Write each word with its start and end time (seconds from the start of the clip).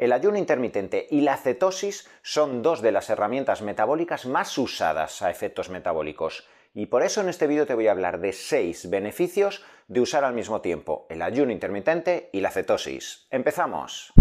El 0.00 0.14
ayuno 0.14 0.38
intermitente 0.38 1.06
y 1.10 1.20
la 1.20 1.36
cetosis 1.36 2.08
son 2.22 2.62
dos 2.62 2.80
de 2.80 2.90
las 2.90 3.10
herramientas 3.10 3.60
metabólicas 3.60 4.24
más 4.24 4.56
usadas 4.56 5.20
a 5.20 5.30
efectos 5.30 5.68
metabólicos. 5.68 6.48
Y 6.72 6.86
por 6.86 7.02
eso 7.02 7.20
en 7.20 7.28
este 7.28 7.46
vídeo 7.46 7.66
te 7.66 7.74
voy 7.74 7.86
a 7.86 7.90
hablar 7.90 8.18
de 8.18 8.32
seis 8.32 8.88
beneficios 8.88 9.62
de 9.88 10.00
usar 10.00 10.24
al 10.24 10.32
mismo 10.32 10.62
tiempo 10.62 11.06
el 11.10 11.20
ayuno 11.20 11.52
intermitente 11.52 12.30
y 12.32 12.40
la 12.40 12.50
cetosis. 12.50 13.26
¡Empezamos! 13.30 14.14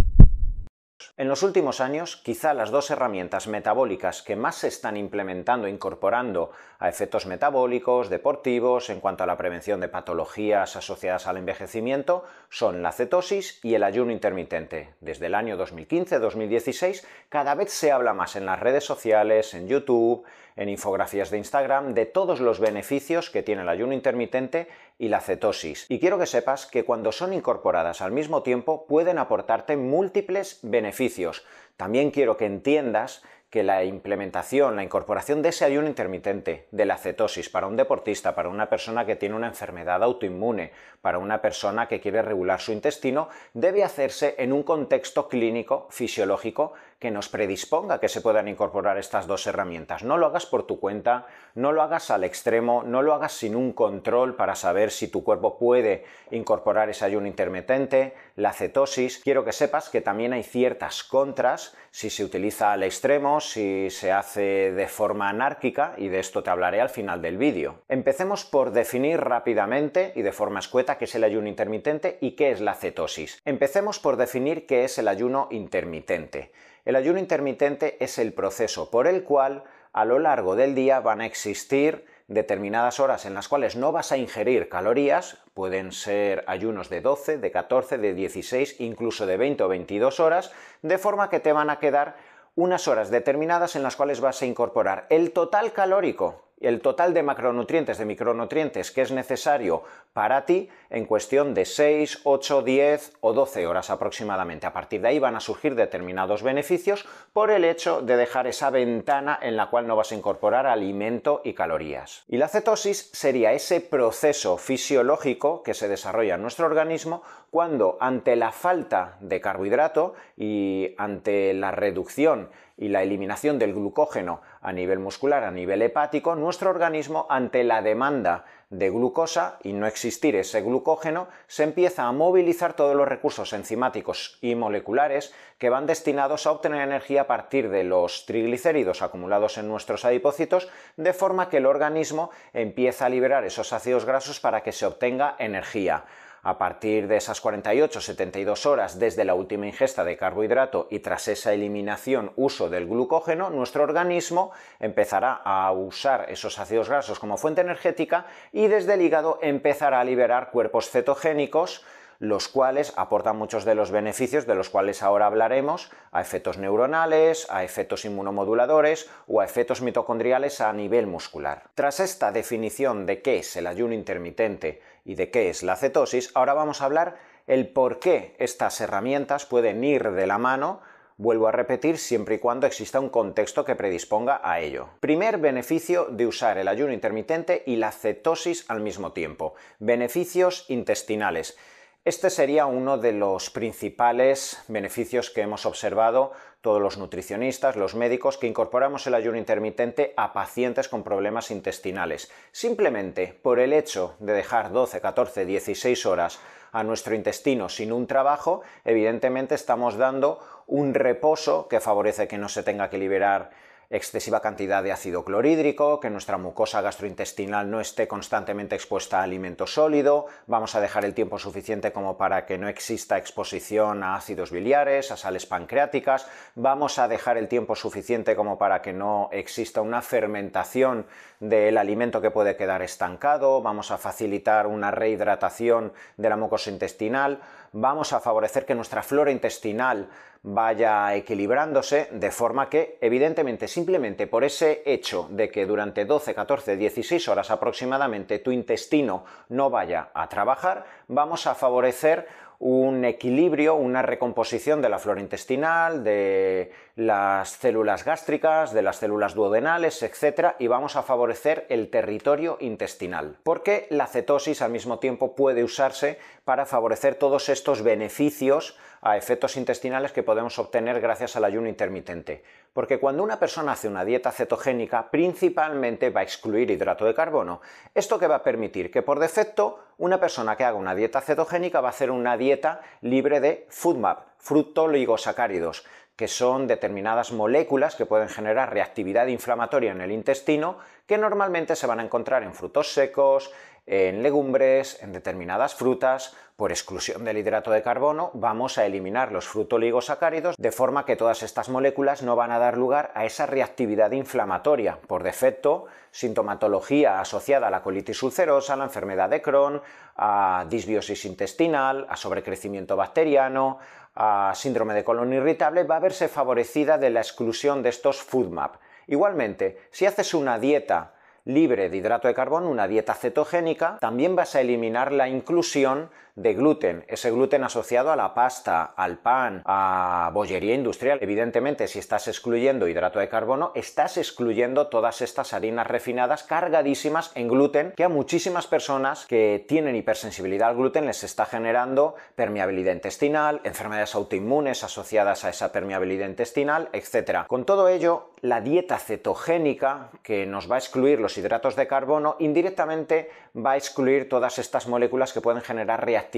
En 1.18 1.28
los 1.28 1.44
últimos 1.44 1.82
años, 1.82 2.18
quizá 2.18 2.54
las 2.54 2.72
dos 2.72 2.92
herramientas 2.92 3.48
metabólicas 3.48 4.22
que 4.22 4.36
más 4.36 4.56
se 4.56 4.68
están 4.68 4.98
implementando 4.98 5.68
e 5.68 5.70
incorporando 5.70 6.52
a 6.80 6.88
efectos 6.88 7.26
metabólicos, 7.26 8.10
deportivos, 8.10 8.90
en 8.90 9.00
cuanto 9.00 9.24
a 9.24 9.28
la 9.28 9.38
prevención 9.38 9.80
de 9.80 9.90
patologías 9.90 10.76
asociadas 10.76 11.28
al 11.28 11.38
envejecimiento, 11.38 12.26
son 12.50 12.82
la 12.82 12.92
cetosis 12.92 13.60
y 13.64 13.76
el 13.76 13.84
ayuno 13.84 14.12
intermitente. 14.12 14.94
Desde 15.02 15.26
el 15.26 15.36
año 15.36 15.58
2015-2016, 15.58 17.04
cada 17.30 17.56
vez 17.56 17.72
se 17.72 17.92
habla 17.92 18.14
más 18.14 18.36
en 18.36 18.46
las 18.46 18.60
redes 18.60 18.86
sociales, 18.86 19.54
en 19.54 19.68
YouTube, 19.68 20.26
en 20.56 20.70
infografías 20.70 21.32
de 21.32 21.38
Instagram, 21.38 21.94
de 21.94 22.06
todos 22.06 22.42
los 22.42 22.60
beneficios 22.60 23.30
que 23.30 23.44
tiene 23.44 23.62
el 23.62 23.70
ayuno 23.70 23.94
intermitente 23.94 24.68
y 25.00 25.08
la 25.08 25.22
cetosis. 25.22 25.88
Y 25.90 26.00
quiero 26.00 26.20
que 26.20 26.28
sepas 26.28 26.68
que 26.68 26.86
cuando 26.86 27.12
son 27.12 27.34
incorporadas 27.34 28.02
al 28.02 28.12
mismo 28.12 28.44
tiempo 28.44 28.86
pueden 28.86 29.18
aportarte 29.18 29.78
múltiples 29.78 30.60
beneficios. 30.62 31.44
También 31.78 32.12
quiero 32.12 32.38
que 32.38 32.46
entiendas 32.46 33.24
que 33.50 33.64
la 33.64 33.84
implementación, 33.84 34.76
la 34.76 34.84
incorporación 34.84 35.42
de 35.42 35.50
ese 35.50 35.66
ayuno 35.66 35.88
intermitente, 35.88 36.68
de 36.70 36.86
la 36.86 36.98
cetosis 36.98 37.50
para 37.50 37.66
un 37.66 37.76
deportista, 37.76 38.36
para 38.36 38.50
una 38.50 38.70
persona 38.70 39.06
que 39.06 39.16
tiene 39.16 39.36
una 39.36 39.48
enfermedad 39.48 40.04
autoinmune, 40.04 40.72
para 41.02 41.18
una 41.18 41.42
persona 41.42 41.88
que 41.88 42.00
quiere 42.00 42.22
regular 42.22 42.60
su 42.60 42.74
intestino, 42.74 43.30
debe 43.54 43.84
hacerse 43.84 44.36
en 44.38 44.54
un 44.54 44.62
contexto 44.62 45.28
clínico, 45.28 45.88
fisiológico, 45.90 46.74
que 47.00 47.12
nos 47.12 47.30
predisponga 47.30 48.00
que 48.00 48.10
se 48.10 48.22
puedan 48.22 48.48
incorporar 48.48 48.98
estas 48.98 49.26
dos 49.26 49.48
herramientas. 49.48 50.04
No 50.04 50.18
lo 50.18 50.26
hagas 50.28 50.46
por 50.46 50.64
tu 50.64 50.80
cuenta, 50.80 51.26
no 51.56 51.72
lo 51.72 51.82
hagas 51.82 52.12
al 52.12 52.26
extremo, 52.26 52.84
no 52.84 53.02
lo 53.02 53.14
hagas 53.14 53.32
sin 53.32 53.56
un 53.56 53.72
control 53.72 54.36
para 54.36 54.56
saber 54.56 54.92
si 54.92 55.08
tu 55.08 55.24
cuerpo 55.24 55.58
puede 55.58 56.04
incorporar 56.32 56.90
ese 56.90 57.06
ayuno 57.06 57.28
intermitente, 57.28 58.14
la 58.36 58.52
cetosis. 58.52 59.22
Quiero 59.24 59.46
que 59.46 59.54
sepas 59.54 59.90
que 59.90 60.02
también 60.02 60.34
hay 60.34 60.44
ciertas 60.44 61.04
contras 61.04 61.76
si 61.92 62.10
se 62.10 62.24
utiliza 62.24 62.72
al 62.74 62.84
extremo, 62.84 63.40
si 63.40 63.90
se 63.90 64.12
hace 64.12 64.72
de 64.72 64.88
forma 64.88 65.30
anárquica, 65.30 65.94
y 65.98 66.10
de 66.10 66.20
esto 66.20 66.44
te 66.44 66.50
hablaré 66.50 66.82
al 66.82 66.90
final 66.90 67.22
del 67.22 67.38
vídeo. 67.38 67.82
Empecemos 67.88 68.46
por 68.46 68.72
definir 68.72 69.20
rápidamente 69.20 70.12
y 70.16 70.22
de 70.22 70.32
forma 70.32 70.60
escueta 70.60 70.98
qué 70.98 71.06
es 71.06 71.16
el 71.16 71.24
ayuno 71.24 71.48
intermitente 71.48 72.18
y 72.22 72.32
qué 72.32 72.52
es 72.52 72.62
la 72.62 72.76
cetosis. 72.76 73.42
Empecemos 73.46 74.00
por 74.00 74.18
definir 74.18 74.68
qué 74.68 74.84
es 74.84 74.98
el 74.98 75.08
ayuno 75.08 75.48
intermitente. 75.52 76.52
El 76.86 76.96
ayuno 76.96 77.20
intermitente 77.20 77.98
es 78.04 78.18
el 78.18 78.34
proceso 78.34 78.90
por 78.90 79.08
el 79.08 79.24
cual 79.24 79.64
a 79.94 80.06
lo 80.06 80.20
largo 80.20 80.56
del 80.56 80.76
día 80.76 81.00
van 81.00 81.22
a 81.22 81.26
existir 81.26 82.06
determinadas 82.28 83.00
horas 83.00 83.26
en 83.26 83.34
las 83.34 83.48
cuales 83.48 83.76
no 83.76 83.92
vas 83.92 84.12
a 84.12 84.18
ingerir 84.18 84.70
calorías, 84.70 85.40
pueden 85.54 85.92
ser 85.92 86.44
ayunos 86.48 86.90
de 86.90 87.02
12, 87.02 87.40
de 87.40 87.52
14, 87.52 87.98
de 87.98 88.14
16, 88.14 88.80
incluso 88.80 89.26
de 89.26 89.38
20 89.38 89.64
o 89.64 89.68
22 89.68 90.20
horas, 90.20 90.52
de 90.84 90.98
forma 91.00 91.30
que 91.30 91.40
te 91.40 91.54
van 91.54 91.72
a 91.72 91.80
quedar 91.80 92.18
unas 92.56 92.88
horas 92.88 93.10
determinadas 93.10 93.76
en 93.76 93.84
las 93.84 93.96
cuales 93.96 94.22
vas 94.22 94.42
a 94.42 94.46
incorporar 94.46 95.08
el 95.10 95.32
total 95.32 95.74
calórico 95.74 96.49
el 96.62 96.82
total 96.82 97.14
de 97.14 97.24
macronutrientes, 97.24 97.98
de 97.98 98.06
micronutrientes 98.06 98.92
que 98.92 99.02
es 99.02 99.12
necesario 99.12 99.84
para 100.14 100.46
ti 100.46 100.70
en 100.90 101.06
cuestión 101.06 101.54
de 101.54 101.66
6, 101.66 102.22
8, 102.24 102.62
10 102.64 103.14
o 103.22 103.34
12 103.34 103.68
horas 103.68 103.90
aproximadamente. 103.90 104.66
A 104.66 104.74
partir 104.74 105.02
de 105.02 105.10
ahí 105.10 105.20
van 105.20 105.36
a 105.36 105.40
surgir 105.40 105.76
determinados 105.76 106.44
beneficios 106.44 107.06
por 107.34 107.52
el 107.52 107.64
hecho 107.64 108.02
de 108.02 108.18
dejar 108.18 108.48
esa 108.48 108.70
ventana 108.70 109.38
en 109.42 109.56
la 109.56 109.70
cual 109.70 109.88
no 109.88 109.96
vas 109.96 110.12
a 110.12 110.16
incorporar 110.16 110.68
alimento 110.68 111.42
y 111.44 111.54
calorías. 111.54 112.24
Y 112.28 112.38
la 112.38 112.48
cetosis 112.48 113.10
sería 113.14 113.54
ese 113.54 113.82
proceso 113.82 114.58
fisiológico 114.58 115.64
que 115.64 115.74
se 115.74 115.88
desarrolla 115.88 116.36
en 116.36 116.42
nuestro 116.42 116.66
organismo 116.66 117.24
cuando 117.52 117.98
ante 118.00 118.36
la 118.36 118.52
falta 118.52 119.18
de 119.20 119.42
carbohidrato 119.42 120.14
y 120.38 120.94
ante 120.98 121.54
la 121.54 121.72
reducción 121.72 122.50
y 122.78 122.88
la 122.88 123.04
eliminación 123.04 123.60
del 123.60 123.74
glucógeno 123.74 124.42
a 124.62 124.72
nivel 124.72 125.00
muscular, 125.00 125.44
a 125.44 125.52
nivel 125.52 125.82
hepático, 125.82 126.36
nuestro 126.36 126.70
organismo 126.70 127.28
ante 127.30 127.64
la 127.66 127.82
demanda 127.82 128.46
de 128.70 128.90
glucosa 128.90 129.58
y 129.64 129.74
no 129.74 129.88
existir 129.88 130.36
ese 130.36 130.62
glucógeno, 130.62 131.28
se 131.48 131.64
empieza 131.64 132.04
a 132.04 132.12
movilizar 132.12 132.74
todos 132.74 132.96
los 132.96 133.08
recursos 133.08 133.52
enzimáticos 133.52 134.38
y 134.42 134.56
moleculares 134.56 135.34
que 135.58 135.70
van 135.70 135.88
destinados 135.88 136.46
a 136.46 136.52
obtener 136.52 136.82
energía 136.82 137.22
a 137.22 137.28
partir 137.28 137.70
de 137.70 137.84
los 137.84 138.26
triglicéridos 138.26 139.02
acumulados 139.02 139.58
en 139.58 139.68
nuestros 139.68 140.06
adipocitos, 140.06 140.70
de 140.98 141.14
forma 141.14 141.50
que 141.50 141.58
el 141.58 141.66
organismo 141.66 142.30
empieza 142.54 143.08
a 143.08 143.10
liberar 143.10 143.44
esos 143.44 143.74
ácidos 143.74 144.06
grasos 144.06 144.40
para 144.40 144.62
que 144.62 144.72
se 144.72 144.86
obtenga 144.86 145.36
energía. 145.40 146.06
A 146.42 146.58
partir 146.58 147.08
de 147.08 147.18
esas 147.18 147.44
48-72 147.44 148.66
horas 148.66 148.98
desde 148.98 149.26
la 149.26 149.34
última 149.34 149.68
ingesta 149.68 150.04
de 150.04 150.16
carbohidrato 150.16 150.88
y 150.90 151.00
tras 151.00 151.28
esa 151.28 151.54
eliminación 151.54 152.32
uso 152.36 152.70
del 152.70 152.88
glucógeno, 152.88 153.50
nuestro 153.50 153.84
organismo 153.84 154.52
empezará 154.80 155.34
a 155.34 155.72
usar 155.72 156.28
esos 156.30 156.58
ácidos 156.58 156.90
grasos 156.90 157.20
como 157.20 157.38
fuente 157.38 157.62
energética 157.62 158.26
y 158.54 158.68
desde 158.68 158.94
el 158.94 159.02
hígado 159.02 159.40
empezará 159.42 160.00
a 160.00 160.06
liberar 160.06 160.52
cuerpos 160.52 160.90
cetogénicos 160.90 161.84
los 162.20 162.50
cuales 162.50 162.94
aportan 162.98 163.38
muchos 163.38 163.66
de 163.66 163.76
los 163.76 163.92
beneficios 163.92 164.46
de 164.46 164.56
los 164.56 164.70
cuales 164.70 165.02
ahora 165.02 165.26
hablaremos 165.26 165.90
a 166.12 166.22
efectos 166.22 166.58
neuronales, 166.58 167.48
a 167.50 167.64
efectos 167.64 168.06
inmunomoduladores 168.06 169.10
o 169.28 169.40
a 169.40 169.46
efectos 169.46 169.82
mitocondriales 169.82 170.62
a 170.62 170.72
nivel 170.74 171.08
muscular. 171.08 171.64
Tras 171.76 172.02
esta 172.02 172.32
definición 172.32 173.06
de 173.06 173.22
qué 173.22 173.40
es 173.40 173.56
el 173.56 173.68
ayuno 173.68 173.94
intermitente 173.94 174.82
y 175.06 175.16
de 175.16 175.32
qué 175.32 175.50
es 175.50 175.64
la 175.64 175.78
cetosis, 175.78 176.32
ahora 176.36 176.54
vamos 176.54 176.82
a 176.82 176.86
hablar 176.86 177.16
el 177.48 177.70
por 177.70 178.00
qué 178.00 178.36
estas 178.38 178.80
herramientas 178.82 179.46
pueden 179.46 179.84
ir 179.84 180.12
de 180.12 180.28
la 180.28 180.38
mano 180.38 180.82
Vuelvo 181.20 181.50
a 181.50 181.52
repetir 181.52 181.98
siempre 181.98 182.36
y 182.36 182.40
cuando 182.40 182.66
exista 182.66 182.98
un 182.98 183.10
contexto 183.10 183.66
que 183.66 183.76
predisponga 183.76 184.40
a 184.42 184.62
ello. 184.62 184.88
Primer 185.02 185.38
beneficio 185.38 186.06
de 186.06 186.26
usar 186.26 186.58
el 186.58 186.70
ayuno 186.70 186.94
intermitente 186.94 187.62
y 187.66 187.76
la 187.76 187.92
cetosis 187.92 188.64
al 188.70 188.80
mismo 188.80 189.12
tiempo. 189.12 189.54
Beneficios 189.80 190.64
intestinales. 190.70 191.58
Este 192.06 192.30
sería 192.30 192.66
uno 192.66 192.98
de 192.98 193.12
los 193.12 193.50
principales 193.50 194.64
beneficios 194.70 195.30
que 195.30 195.42
hemos 195.42 195.66
observado 195.66 196.32
todos 196.62 196.82
los 196.82 196.98
nutricionistas, 196.98 197.76
los 197.76 197.94
médicos, 197.94 198.38
que 198.38 198.48
incorporamos 198.48 199.06
el 199.06 199.16
ayuno 199.16 199.38
intermitente 199.38 200.14
a 200.16 200.32
pacientes 200.32 200.88
con 200.88 201.04
problemas 201.04 201.52
intestinales. 201.52 202.32
Simplemente 202.54 203.38
por 203.44 203.60
el 203.60 203.74
hecho 203.74 204.16
de 204.20 204.32
dejar 204.32 204.72
12, 204.72 205.02
14, 205.02 205.46
16 205.46 206.06
horas 206.06 206.40
a 206.72 206.84
nuestro 206.84 207.16
intestino 207.16 207.68
sin 207.68 207.92
un 207.92 208.08
trabajo, 208.08 208.62
evidentemente 208.86 209.56
estamos 209.56 209.98
dando 209.98 210.40
un 210.68 210.94
reposo 210.94 211.68
que 211.68 211.82
favorece 211.82 212.30
que 212.30 212.38
no 212.38 212.48
se 212.48 212.64
tenga 212.64 212.90
que 212.90 212.98
liberar 212.98 213.52
excesiva 213.90 214.40
cantidad 214.40 214.84
de 214.84 214.92
ácido 214.92 215.26
clorhídrico, 215.26 216.00
que 216.00 216.12
nuestra 216.12 216.38
mucosa 216.38 216.82
gastrointestinal 216.82 217.72
no 217.72 217.82
esté 217.82 218.08
constantemente 218.08 218.76
expuesta 218.76 219.20
a 219.20 219.24
alimento 219.24 219.66
sólido, 219.66 220.28
vamos 220.46 220.76
a 220.76 220.82
dejar 220.82 221.06
el 221.06 221.16
tiempo 221.16 221.40
suficiente 221.40 221.92
como 221.92 222.16
para 222.16 222.46
que 222.46 222.60
no 222.60 222.68
exista 222.68 223.18
exposición 223.18 224.04
a 224.04 224.16
ácidos 224.16 224.52
biliares, 224.52 225.12
a 225.12 225.18
sales 225.18 225.48
pancreáticas, 225.48 226.28
vamos 226.54 227.00
a 227.00 227.08
dejar 227.08 227.38
el 227.38 227.48
tiempo 227.48 227.76
suficiente 227.76 228.36
como 228.36 228.60
para 228.60 228.84
que 228.84 228.94
no 228.94 229.30
exista 229.32 229.82
una 229.82 230.04
fermentación 230.04 231.08
del 231.40 231.78
alimento 231.78 232.22
que 232.22 232.32
puede 232.32 232.56
quedar 232.58 232.84
estancado, 232.84 233.62
vamos 233.62 233.90
a 233.90 233.98
facilitar 233.98 234.68
una 234.68 234.92
rehidratación 234.92 235.94
de 236.18 236.30
la 236.30 236.38
mucosa 236.38 236.70
intestinal, 236.70 237.40
vamos 237.74 238.14
a 238.14 238.20
favorecer 238.20 238.66
que 238.66 238.76
nuestra 238.76 239.04
flora 239.04 239.32
intestinal 239.32 240.10
vaya 240.42 241.14
equilibrándose 241.16 242.08
de 242.12 242.32
forma 242.32 242.70
que, 242.70 242.98
evidentemente, 243.02 243.68
simplemente 243.68 244.28
por 244.28 244.44
ese 244.44 244.84
hecho 244.86 245.28
de 245.32 245.52
que 245.52 245.66
durante 245.66 246.06
12, 246.06 246.34
14, 246.34 246.78
16 246.78 247.28
horas 247.28 247.52
aproximadamente 247.52 248.40
tu 248.40 248.52
intestino 248.52 249.26
no 249.50 249.70
vaya 249.70 250.10
a 250.14 250.30
trabajar, 250.30 250.86
vamos 251.08 251.46
a 251.48 251.56
favorecer 251.56 252.28
un 252.60 253.06
equilibrio, 253.06 253.76
una 253.76 254.02
recomposición 254.02 254.82
de 254.82 254.90
la 254.90 255.00
flora 255.00 255.22
intestinal, 255.22 256.04
de 256.04 256.72
las 256.96 257.52
células 257.52 258.04
gástricas, 258.04 258.74
de 258.74 258.82
las 258.82 258.98
células 258.98 259.34
duodenales, 259.34 260.04
etc. 260.04 260.56
y 260.60 260.68
vamos 260.68 260.98
a 260.98 261.04
favorecer 261.04 261.66
el 261.70 261.90
territorio 261.90 262.58
intestinal. 262.60 263.38
Porque 263.44 263.88
la 263.90 264.08
cetosis 264.08 264.62
al 264.62 264.72
mismo 264.72 265.00
tiempo 265.00 265.36
puede 265.36 265.64
usarse 265.64 266.20
para 266.44 266.66
favorecer 266.66 267.16
todos 267.16 267.48
estos 267.48 267.82
beneficios 267.82 268.78
a 269.02 269.18
efectos 269.18 269.58
intestinales 269.58 270.12
que 270.12 270.24
podemos 270.24 270.58
obtener 270.60 271.00
gracias 271.00 271.36
al 271.36 271.46
ayuno 271.46 271.68
intermitente. 271.68 272.44
Porque 272.74 273.00
cuando 273.00 273.24
una 273.24 273.40
persona 273.40 273.74
hace 273.74 273.88
una 273.88 274.06
dieta 274.06 274.32
cetogénica, 274.32 275.10
principalmente 275.10 276.10
va 276.10 276.22
a 276.22 276.24
excluir 276.24 276.70
hidrato 276.72 277.06
de 277.06 277.14
carbono. 277.14 277.62
Esto 277.94 278.20
que 278.20 278.28
va 278.28 278.36
a 278.36 278.44
permitir 278.44 278.92
que 278.92 279.02
por 279.02 279.20
defecto 279.20 279.80
una 279.98 280.20
persona 280.20 280.56
que 280.56 280.64
haga 280.64 280.78
una 280.78 280.96
dieta 280.96 281.22
cetogénica 281.22 281.82
va 281.82 281.90
a 281.90 281.92
hacer 281.92 282.12
una 282.12 282.38
dieta 282.38 282.82
libre 283.02 283.40
de 283.40 283.66
FODMAP, 283.70 284.20
fructoligosacáridos 284.38 285.86
que 286.20 286.28
son 286.28 286.68
determinadas 286.68 287.32
moléculas 287.32 287.96
que 287.96 288.06
pueden 288.06 288.28
generar 288.28 288.74
reactividad 288.74 289.28
inflamatoria 289.28 289.94
en 289.94 290.02
el 290.02 290.12
intestino, 290.12 290.78
que 291.08 291.18
normalmente 291.18 291.78
se 291.78 291.88
van 291.88 292.02
a 292.02 292.04
encontrar 292.04 292.44
en 292.44 292.54
frutos 292.54 292.92
secos, 292.94 293.54
en 293.92 294.22
legumbres, 294.22 295.02
en 295.02 295.12
determinadas 295.12 295.74
frutas, 295.74 296.36
por 296.56 296.72
exclusión 296.72 297.26
del 297.26 297.40
hidrato 297.40 297.72
de 297.72 297.82
carbono, 297.82 298.30
vamos 298.36 298.78
a 298.78 298.86
eliminar 298.86 299.32
los 299.32 299.48
frutoligosacáridos 299.48 300.56
de 300.58 300.72
forma 300.72 301.06
que 301.06 301.16
todas 301.16 301.42
estas 301.42 301.70
moléculas 301.70 302.22
no 302.22 302.36
van 302.36 302.52
a 302.52 302.60
dar 302.60 302.78
lugar 302.78 303.12
a 303.16 303.26
esa 303.26 303.48
reactividad 303.48 304.12
inflamatoria. 304.12 305.00
Por 305.08 305.24
defecto, 305.24 305.86
sintomatología 306.12 307.20
asociada 307.20 307.68
a 307.68 307.72
la 307.72 307.82
colitis 307.82 308.22
ulcerosa, 308.22 308.74
a 308.74 308.78
la 308.78 308.84
enfermedad 308.84 309.30
de 309.30 309.42
Crohn, 309.42 309.82
a 310.18 310.66
disbiosis 310.70 311.26
intestinal, 311.26 312.06
a 312.10 312.16
sobrecrecimiento 312.16 312.96
bacteriano, 312.96 313.80
a 314.14 314.52
síndrome 314.54 314.94
de 314.94 315.04
colon 315.04 315.34
irritable, 315.34 315.84
va 315.84 315.96
a 315.96 316.02
verse 316.02 316.28
favorecida 316.28 317.00
de 317.00 317.10
la 317.10 317.22
exclusión 317.22 317.82
de 317.82 317.90
estos 317.90 318.22
FODMAP. 318.22 318.76
Igualmente, 319.08 319.80
si 319.90 320.06
haces 320.06 320.36
una 320.36 320.60
dieta 320.60 321.14
libre 321.46 321.90
de 321.90 321.98
hidrato 321.98 322.28
de 322.28 322.34
carbono, 322.34 322.70
una 322.70 322.88
dieta 322.88 323.14
cetogénica, 323.14 323.98
también 324.00 324.36
vas 324.36 324.56
a 324.56 324.62
eliminar 324.62 325.12
la 325.12 325.28
inclusión 325.30 326.10
de 326.42 326.54
gluten, 326.54 327.04
ese 327.08 327.32
gluten 327.32 327.64
asociado 327.66 328.12
a 328.12 328.16
la 328.16 328.34
pasta, 328.34 328.84
al 328.96 329.18
pan, 329.18 329.62
a 329.66 330.32
bollería 330.34 330.74
industrial. 330.74 331.20
Evidentemente, 331.22 331.88
si 331.88 332.00
estás 332.00 332.30
excluyendo 332.30 332.88
hidrato 332.88 333.20
de 333.20 333.28
carbono, 333.28 333.74
estás 333.76 334.18
excluyendo 334.18 334.88
todas 334.88 335.22
estas 335.22 335.54
harinas 335.54 335.88
refinadas 335.88 336.44
cargadísimas 336.44 337.32
en 337.36 337.50
gluten 337.50 337.94
que 337.96 338.06
a 338.06 338.10
muchísimas 338.10 338.68
personas 338.68 339.26
que 339.26 339.66
tienen 339.68 339.98
hipersensibilidad 339.98 340.70
al 340.70 340.78
gluten 340.78 341.06
les 341.06 341.24
está 341.24 341.46
generando 341.46 342.16
permeabilidad 342.36 342.94
intestinal, 342.94 343.60
enfermedades 343.66 344.16
autoinmunes 344.16 344.84
asociadas 344.84 345.44
a 345.44 345.50
esa 345.50 345.74
permeabilidad 345.74 346.28
intestinal, 346.28 346.88
etc. 346.94 347.48
Con 347.48 347.66
todo 347.66 347.90
ello, 347.90 348.30
la 348.42 348.62
dieta 348.62 348.98
cetogénica, 348.98 350.12
que 350.24 350.46
nos 350.46 350.72
va 350.72 350.76
a 350.76 350.80
excluir 350.80 351.20
los 351.20 351.38
hidratos 351.38 351.76
de 351.76 351.88
carbono, 351.88 352.38
indirectamente 352.40 353.30
va 353.54 353.72
a 353.72 353.78
excluir 353.78 354.30
todas 354.30 354.58
estas 354.58 354.88
moléculas 354.88 355.34
que 355.34 355.42
pueden 355.42 355.62
generar 355.62 356.06
reacciones 356.06 356.29